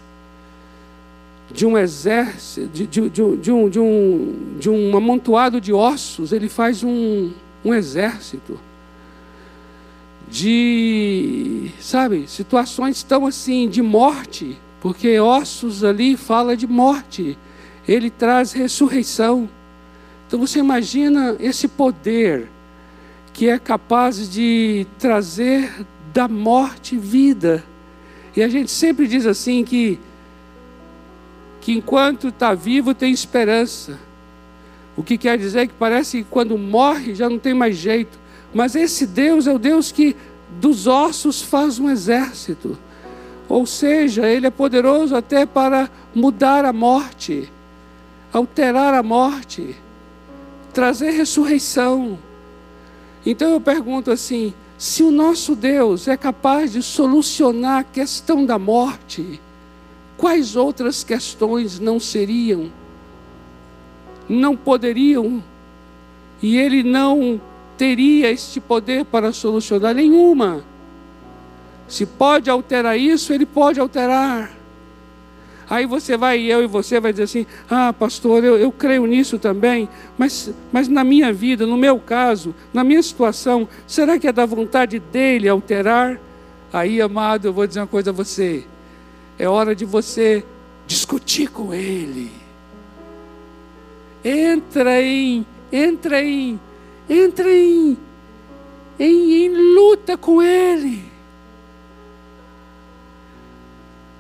[1.51, 6.33] de um exército, de, de, de, de, um, de, um, de um amontoado de ossos,
[6.33, 7.33] ele faz um,
[7.65, 8.59] um exército
[10.29, 17.39] de, sabe, situações tão assim de morte, porque ossos ali fala de morte.
[17.87, 19.49] Ele traz ressurreição.
[20.27, 22.49] Então você imagina esse poder
[23.33, 27.63] que é capaz de trazer da morte vida.
[28.35, 29.99] E a gente sempre diz assim que
[31.61, 33.99] que enquanto está vivo tem esperança.
[34.97, 38.17] O que quer dizer que parece que quando morre já não tem mais jeito.
[38.55, 40.17] Mas esse Deus é o Deus que
[40.61, 42.79] dos ossos faz um exército.
[43.49, 47.51] Ou seja, ele é poderoso até para mudar a morte,
[48.33, 49.77] alterar a morte,
[50.77, 52.19] trazer ressurreição.
[53.25, 58.59] Então eu pergunto assim: se o nosso Deus é capaz de solucionar a questão da
[58.59, 59.41] morte,
[60.19, 62.71] quais outras questões não seriam?
[64.29, 65.43] Não poderiam?
[66.43, 67.41] E ele não
[67.79, 70.63] teria este poder para solucionar nenhuma.
[71.89, 74.51] Se pode alterar isso, ele pode alterar.
[75.69, 79.39] Aí você vai, eu e você vai dizer assim: ah, pastor, eu, eu creio nisso
[79.39, 84.33] também, mas, mas na minha vida, no meu caso, na minha situação, será que é
[84.33, 86.21] da vontade dele alterar?
[86.73, 88.65] Aí, amado, eu vou dizer uma coisa a você:
[89.39, 90.45] é hora de você
[90.87, 92.31] discutir com ele.
[94.25, 96.59] Entra em, entra em
[97.09, 97.97] Entra em,
[98.99, 101.05] em, em luta com Ele.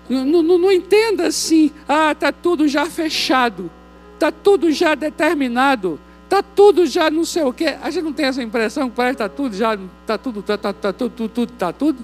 [0.09, 3.71] Não, não, não entenda assim, ah, está tudo já fechado,
[4.15, 7.77] está tudo já determinado, está tudo já não sei o quê.
[7.83, 10.57] A gente não tem essa impressão que parece que está tudo já, está tudo, está
[10.57, 11.99] tá, tá, tudo, tudo, tudo, está tudo?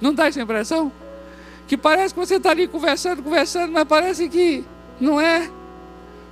[0.00, 0.90] Não dá essa impressão?
[1.66, 4.64] Que parece que você está ali conversando, conversando, mas parece que
[5.00, 5.50] não é.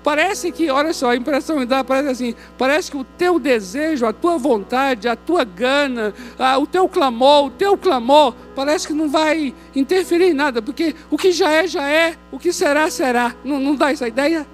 [0.02, 4.04] Parece que, olha só, a impressão me dá, parece assim, parece que o teu desejo,
[4.04, 8.92] a tua vontade, a tua gana, a, o teu clamor, o teu clamor, parece que
[8.92, 12.90] não vai interferir em nada, porque o que já é, já é, o que será,
[12.90, 13.34] será.
[13.44, 14.44] Não, não dá essa ideia?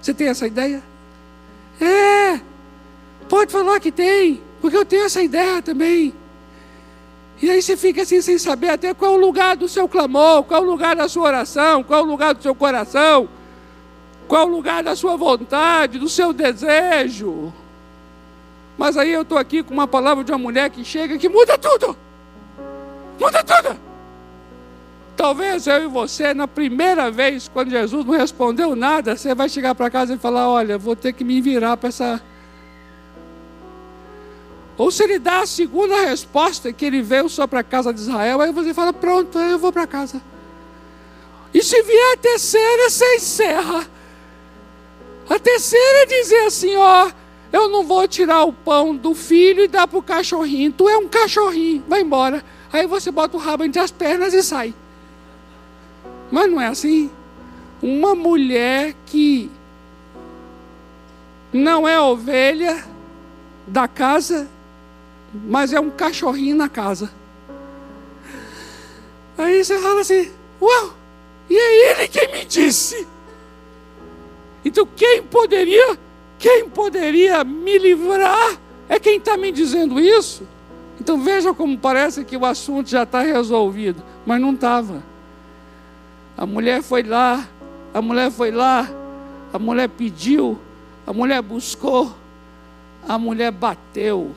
[0.00, 0.80] Você tem essa ideia?
[1.80, 2.40] É,
[3.28, 6.14] pode falar que tem, porque eu tenho essa ideia também.
[7.42, 10.44] E aí você fica assim sem saber até qual é o lugar do seu clamor,
[10.44, 13.28] qual é o lugar da sua oração, qual é o lugar do seu coração.
[14.28, 17.52] Qual o lugar da sua vontade, do seu desejo?
[18.76, 21.56] Mas aí eu estou aqui com uma palavra de uma mulher que chega que muda
[21.56, 21.96] tudo.
[23.18, 23.76] Muda tudo.
[25.16, 29.74] Talvez eu e você, na primeira vez, quando Jesus não respondeu nada, você vai chegar
[29.74, 32.20] para casa e falar: Olha, vou ter que me virar para essa.
[34.76, 38.00] Ou se ele dá a segunda resposta, que ele veio só para a casa de
[38.00, 40.20] Israel, aí você fala: Pronto, eu vou para casa.
[41.54, 43.95] E se vier a terceira, você encerra.
[45.28, 47.10] A terceira é dizer assim: ó,
[47.52, 50.72] eu não vou tirar o pão do filho e dar para o cachorrinho.
[50.72, 52.44] Tu é um cachorrinho, vai embora.
[52.72, 54.74] Aí você bota o rabo entre as pernas e sai.
[56.30, 57.10] Mas não é assim.
[57.82, 59.50] Uma mulher que
[61.52, 62.84] não é ovelha
[63.66, 64.48] da casa,
[65.32, 67.10] mas é um cachorrinho na casa.
[69.38, 70.94] Aí você fala assim: Uau,
[71.48, 73.06] e é ele quem me disse.
[74.66, 75.96] Então quem poderia,
[76.40, 78.58] quem poderia me livrar
[78.88, 80.42] é quem está me dizendo isso.
[81.00, 85.04] Então veja como parece que o assunto já está resolvido, mas não estava.
[86.36, 87.48] A mulher foi lá,
[87.94, 88.90] a mulher foi lá,
[89.52, 90.58] a mulher pediu,
[91.06, 92.12] a mulher buscou,
[93.06, 94.32] a mulher bateu.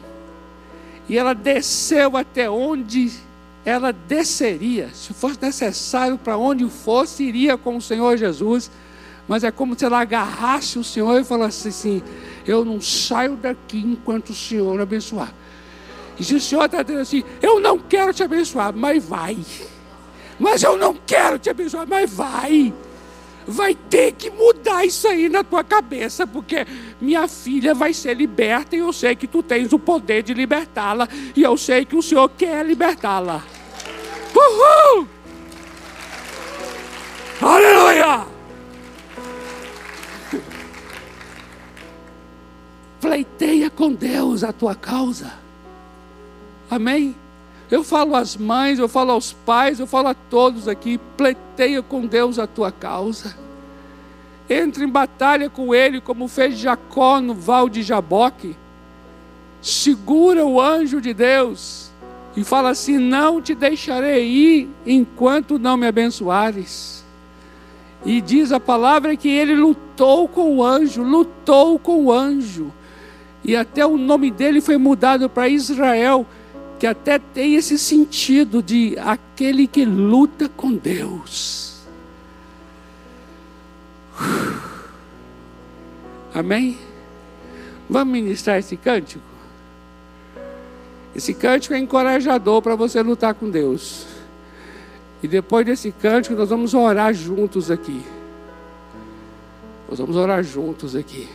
[1.09, 3.11] E ela desceu até onde
[3.65, 4.91] ela desceria.
[4.93, 8.69] Se fosse necessário para onde fosse, iria com o Senhor Jesus
[9.29, 12.01] mas é como se ela agarrasse o Senhor e falasse assim:
[12.47, 15.31] Eu não saio daqui enquanto o Senhor abençoar.
[16.19, 19.37] E se o Senhor está dizendo assim: Eu não quero te abençoar, mas vai.
[20.39, 22.73] Mas eu não quero te abençoar, mas vai.
[23.45, 26.65] Vai ter que mudar isso aí na tua cabeça, porque
[26.99, 31.07] minha filha vai ser liberta e eu sei que tu tens o poder de libertá-la,
[31.35, 33.43] e eu sei que o Senhor quer libertá-la.
[34.35, 35.07] Uhul!
[37.41, 38.38] Aleluia!
[42.99, 45.33] Pleiteia com Deus a tua causa.
[46.69, 47.15] Amém?
[47.71, 52.05] Eu falo às mães, eu falo aos pais, eu falo a todos aqui, pleiteia com
[52.05, 53.35] Deus a tua causa.
[54.49, 58.55] Entre em batalha com Ele, como fez Jacó no val de Jaboque.
[59.61, 61.91] Segura o anjo de Deus
[62.35, 67.03] e fala assim: Não te deixarei ir enquanto não me abençoares.
[68.05, 72.73] E diz a palavra que ele lutou com o anjo, lutou com o anjo.
[73.43, 76.25] E até o nome dele foi mudado para Israel
[76.79, 81.81] que até tem esse sentido de aquele que luta com Deus.
[86.33, 86.77] Amém?
[87.89, 89.23] Vamos ministrar esse cântico?
[91.13, 94.05] Esse cântico é encorajador para você lutar com Deus.
[95.21, 98.01] E depois desse cântico, nós vamos orar juntos aqui.
[99.89, 101.27] Nós vamos orar juntos aqui.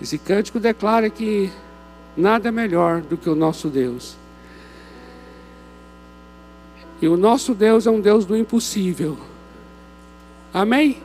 [0.00, 1.50] Esse cântico declara que
[2.16, 4.16] nada é melhor do que o nosso Deus.
[7.00, 9.18] E o nosso Deus é um Deus do impossível.
[10.52, 11.02] Amém?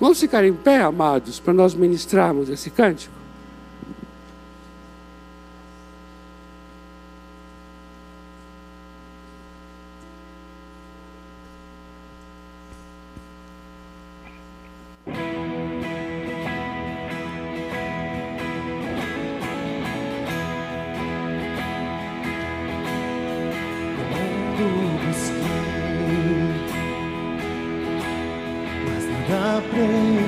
[0.00, 3.19] Vamos ficar em pé, amados, para nós ministrarmos esse cântico?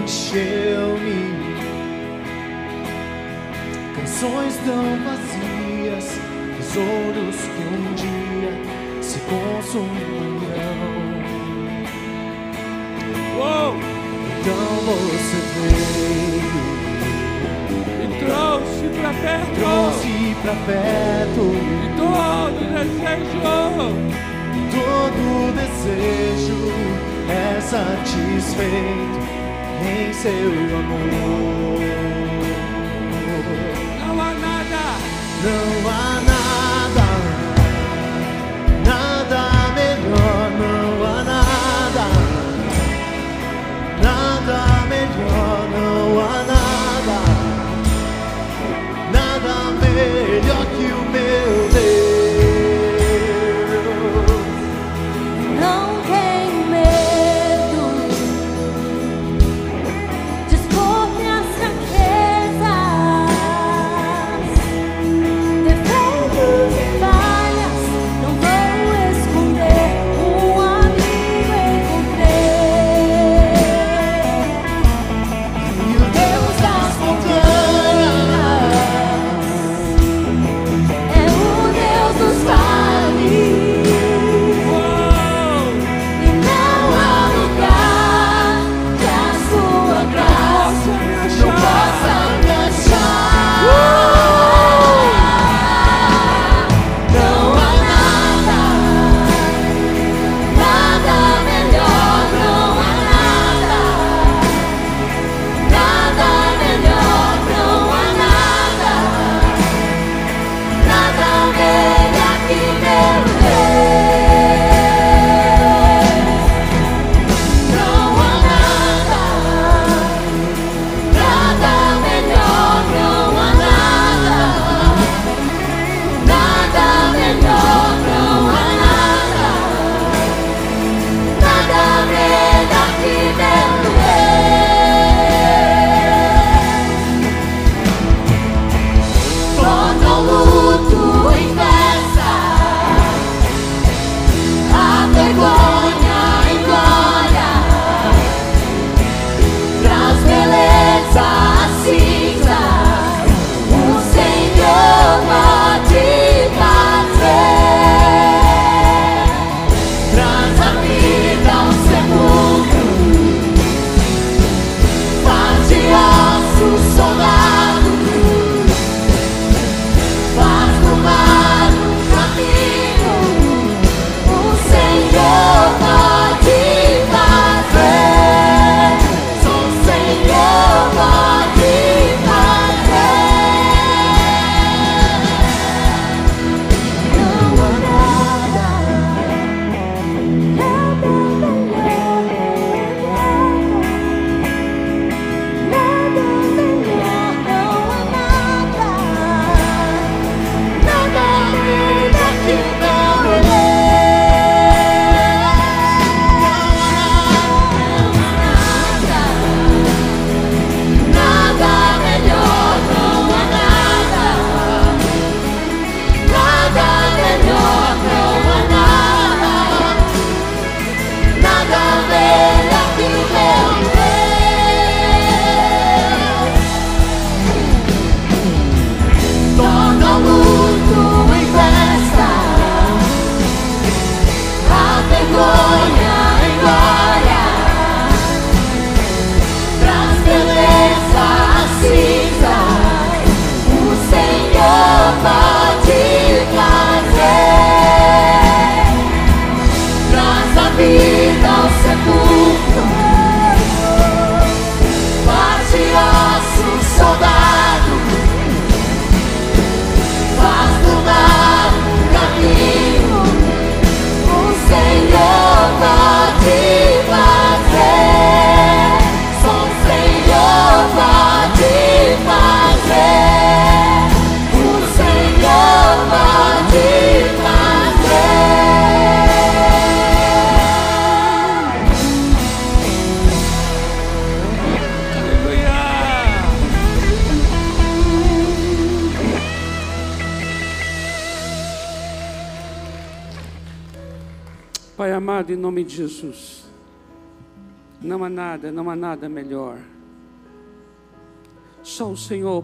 [0.02, 1.20] encheu-me.
[3.94, 6.18] Canções tão vazias,
[6.56, 8.52] tesouros que um dia
[9.02, 10.92] se consumirão.
[13.38, 13.72] Uou!
[14.40, 16.64] Então você veio
[18.02, 23.38] e trouxe pra perto, trouxe pra perto e todo desejo,
[24.72, 25.22] todo
[25.54, 26.60] desejo
[27.28, 29.41] é satisfeito
[36.26, 36.41] the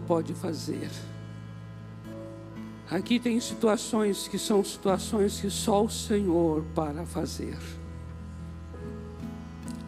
[0.09, 0.89] pode fazer.
[2.89, 7.59] Aqui tem situações que são situações que só o Senhor para fazer.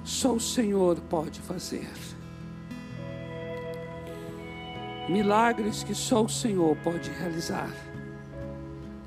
[0.03, 1.89] Só o Senhor pode fazer.
[5.09, 7.73] Milagres que só o Senhor pode realizar.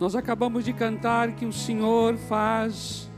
[0.01, 3.09] Nós acabamos de cantar que o Senhor faz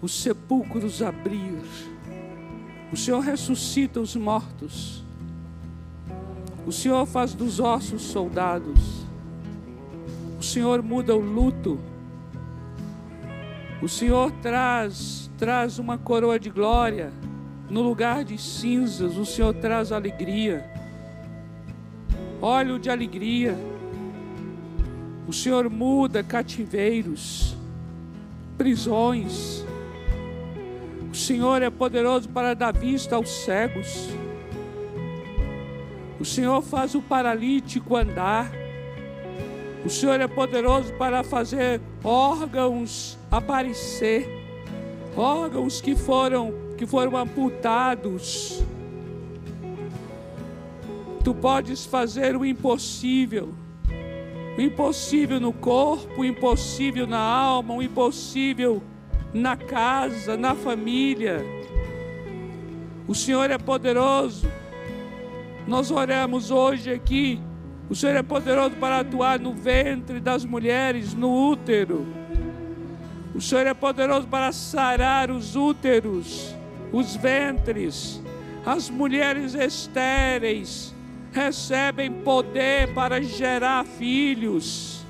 [0.00, 1.60] os sepulcros abrir.
[2.90, 5.04] O Senhor ressuscita os mortos.
[6.66, 9.04] O Senhor faz dos ossos soldados.
[10.38, 11.78] O Senhor muda o luto.
[13.80, 17.12] O Senhor traz, traz uma coroa de glória.
[17.68, 20.70] No lugar de cinzas, o Senhor traz alegria.
[22.40, 23.56] Óleo de alegria.
[25.26, 27.56] O Senhor muda cativeiros,
[28.56, 29.64] prisões.
[31.10, 34.08] O Senhor é poderoso para dar vista aos cegos.
[36.22, 38.48] O Senhor faz o paralítico andar.
[39.84, 44.28] O Senhor é poderoso para fazer órgãos aparecer,
[45.16, 48.62] órgãos que foram que foram amputados.
[51.24, 53.52] Tu podes fazer o impossível.
[54.56, 58.80] O impossível no corpo, o impossível na alma, o impossível
[59.34, 61.44] na casa, na família.
[63.08, 64.61] O Senhor é poderoso.
[65.66, 67.40] Nós oramos hoje aqui
[67.92, 72.06] o Senhor é poderoso para atuar no ventre das mulheres, no útero.
[73.34, 76.56] O Senhor é poderoso para sarar os úteros,
[76.90, 78.22] os ventres.
[78.64, 80.94] As mulheres estéreis
[81.32, 85.04] recebem poder para gerar filhos.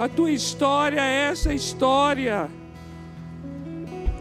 [0.00, 2.50] A tua história é essa história.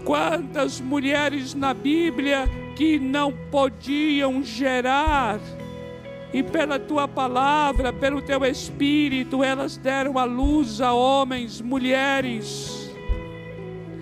[0.06, 2.48] Quantas mulheres na Bíblia
[2.80, 5.38] que não podiam gerar?
[6.32, 12.90] e pela tua palavra, pelo teu espírito, elas deram a luz a homens, mulheres.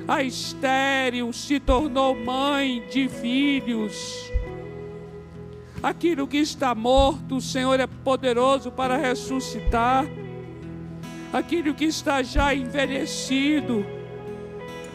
[0.07, 4.30] A estéril se tornou mãe de filhos.
[5.82, 10.05] Aquilo que está morto, o Senhor é poderoso para ressuscitar.
[11.32, 13.86] Aquilo que está já envelhecido,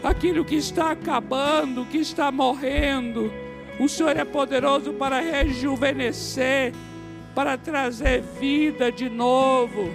[0.03, 3.42] aquilo que está acabando, que está morrendo,
[3.79, 6.73] o Senhor é poderoso para rejuvenescer
[7.33, 9.89] para trazer vida de novo.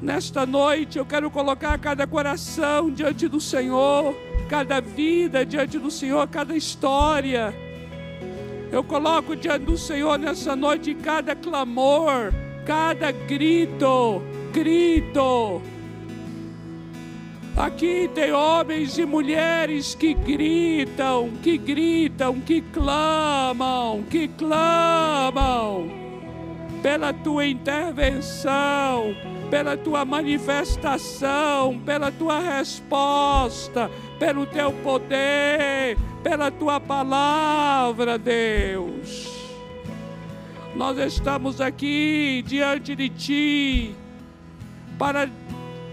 [0.00, 4.16] Nesta noite eu quero colocar cada coração diante do Senhor,
[4.48, 7.54] cada vida diante do Senhor, cada história.
[8.70, 12.32] Eu coloco diante do Senhor nessa noite cada clamor,
[12.64, 15.60] cada grito, grito
[17.58, 25.90] Aqui tem homens e mulheres que gritam, que gritam, que clamam, que clamam
[26.80, 29.12] pela tua intervenção,
[29.50, 33.90] pela tua manifestação, pela tua resposta,
[34.20, 39.36] pelo teu poder, pela tua palavra, Deus.
[40.76, 43.94] Nós estamos aqui diante de ti
[44.96, 45.28] para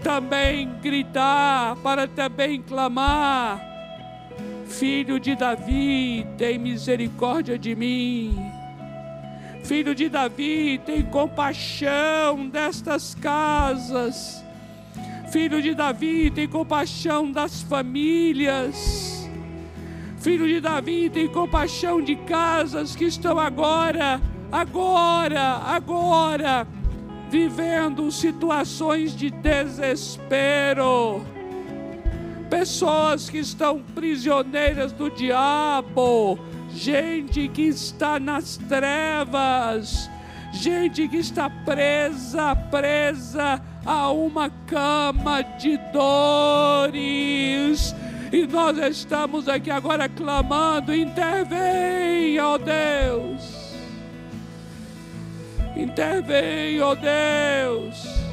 [0.02, 3.60] também gritar, para também clamar:
[4.66, 8.36] Filho de Davi, tem misericórdia de mim.
[9.64, 14.44] Filho de Davi, tem compaixão destas casas.
[15.30, 19.28] Filho de Davi, tem compaixão das famílias.
[20.18, 24.20] Filho de Davi, tem compaixão de casas que estão agora,
[24.52, 26.66] agora, agora
[27.30, 31.24] vivendo situações de desespero,
[32.48, 36.38] pessoas que estão prisioneiras do diabo,
[36.72, 40.08] gente que está nas trevas,
[40.52, 47.94] gente que está presa, presa a uma cama de dores.
[48.32, 53.55] E nós estamos aqui agora clamando: intervenha, ó Deus
[55.76, 58.26] Intervém, ó oh Deus.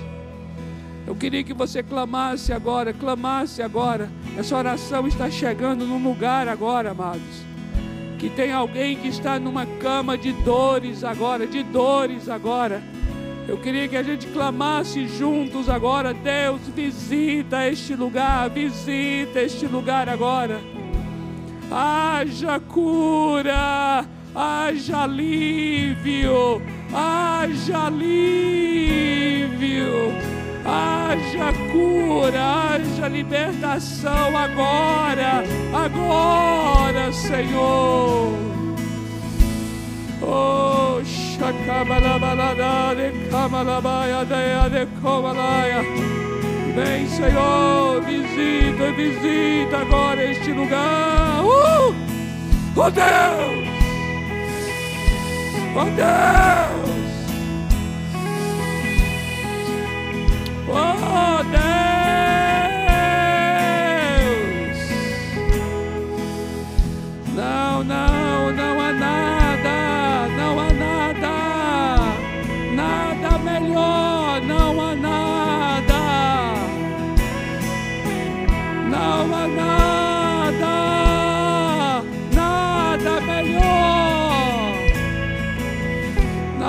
[1.05, 4.09] Eu queria que você clamasse agora, clamasse agora.
[4.37, 7.43] Essa oração está chegando num lugar agora, amados.
[8.17, 12.81] Que tem alguém que está numa cama de dores agora, de dores agora.
[13.45, 16.13] Eu queria que a gente clamasse juntos agora.
[16.13, 20.61] Deus, visita este lugar, visita este lugar agora.
[21.69, 26.61] Haja cura, haja alívio
[26.93, 28.13] haja alívio,
[30.65, 38.33] haja cura, haja libertação agora, agora, Senhor.
[40.21, 40.83] Oh.
[46.75, 51.43] Vem, Senhor, visita, visita agora este lugar.
[51.43, 51.93] Uh!
[52.75, 53.82] Oh Deus!
[55.76, 56.03] Oh Deus!
[60.69, 61.63] Oh Deus!
[67.36, 69.42] Não, não, não há nada,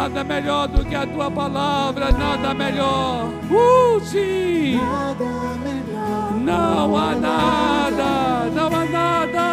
[0.09, 3.31] nada melhor do que a tua palavra, nada melhor.
[3.51, 4.77] Uh, sim!
[4.77, 5.25] Nada
[5.65, 9.47] melhor, Não há nada, não há nada.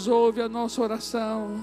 [0.00, 1.62] Deus ouve a nossa oração.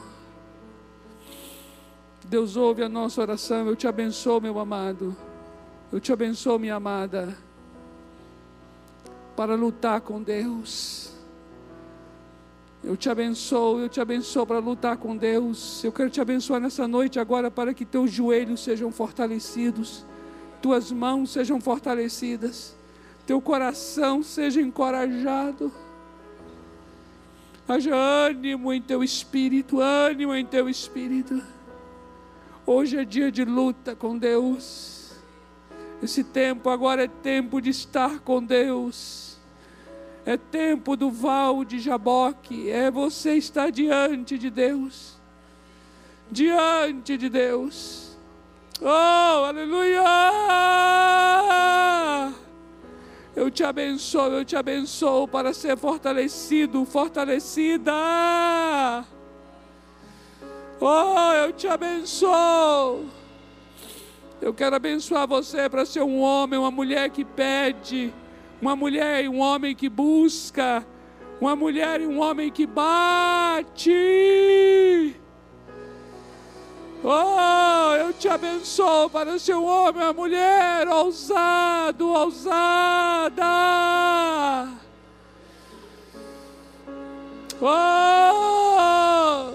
[2.23, 3.65] Deus ouve a nossa oração.
[3.65, 5.17] Eu te abençoo, meu amado.
[5.91, 7.35] Eu te abençoo, minha amada.
[9.35, 11.13] Para lutar com Deus.
[12.83, 15.83] Eu te abençoo, eu te abençoo para lutar com Deus.
[15.83, 20.05] Eu quero te abençoar nessa noite agora para que teus joelhos sejam fortalecidos,
[20.61, 22.75] tuas mãos sejam fortalecidas,
[23.25, 25.71] teu coração seja encorajado.
[27.67, 31.43] Haja ânimo em teu espírito, ânimo em teu espírito.
[32.65, 35.11] Hoje é dia de luta com Deus.
[36.01, 39.37] Esse tempo agora é tempo de estar com Deus.
[40.25, 42.69] É tempo do val de Jaboque.
[42.69, 45.17] É você estar diante de Deus.
[46.31, 48.17] Diante de Deus.
[48.81, 50.03] Oh, aleluia!
[53.37, 57.93] Eu te abençoo, eu te abençoo para ser fortalecido, fortalecida.
[60.81, 63.05] Oh, eu te abençoo.
[64.41, 68.11] Eu quero abençoar você para ser um homem, uma mulher que pede,
[68.59, 70.83] uma mulher e um homem que busca,
[71.39, 73.93] uma mulher e um homem que bate.
[77.09, 83.45] Oh, eu te abençoo para ser um homem, uma mulher ousado, ousada.
[87.61, 89.53] Oh,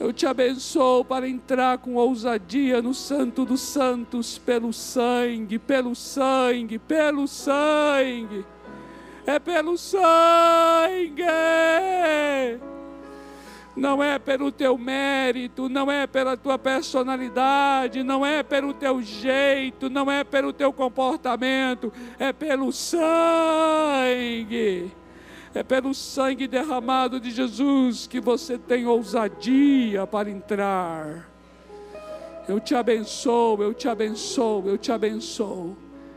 [0.00, 6.78] eu te abençoo para entrar com ousadia no Santo dos Santos, pelo sangue, pelo sangue,
[6.78, 8.42] pelo sangue.
[9.26, 11.24] É pelo sangue.
[13.76, 19.90] Não é pelo teu mérito, não é pela tua personalidade, não é pelo teu jeito,
[19.90, 23.02] não é pelo teu comportamento, é pelo sangue.
[25.52, 31.28] É pelo sangue derramado de Jesus que você tem ousadia para entrar.
[32.48, 35.76] Eu te abençoo, eu te abençoo, eu te abençoo,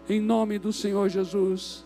[0.10, 1.86] em nome do Senhor Jesus.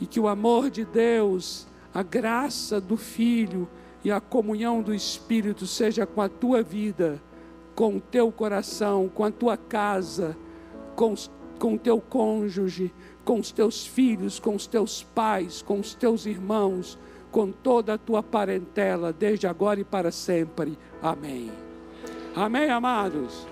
[0.00, 3.68] E que o amor de Deus, a graça do Filho
[4.04, 7.20] e a comunhão do Espírito seja com a tua vida,
[7.74, 10.36] com o teu coração, com a tua casa,
[10.96, 11.14] com,
[11.62, 12.92] o teu cônjuge,
[13.24, 16.98] com os teus filhos, com os teus pais, com os teus irmãos,
[17.30, 20.76] com toda a tua parentela, desde agora e para sempre.
[21.00, 21.50] Amém.
[22.34, 23.46] Amém, amados.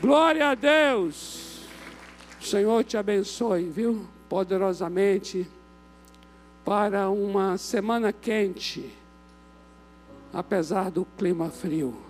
[0.00, 1.66] Glória a Deus.
[2.40, 4.06] O Senhor te abençoe, viu?
[4.30, 5.50] poderosamente
[6.64, 8.92] para uma semana quente,
[10.32, 12.09] apesar do clima frio.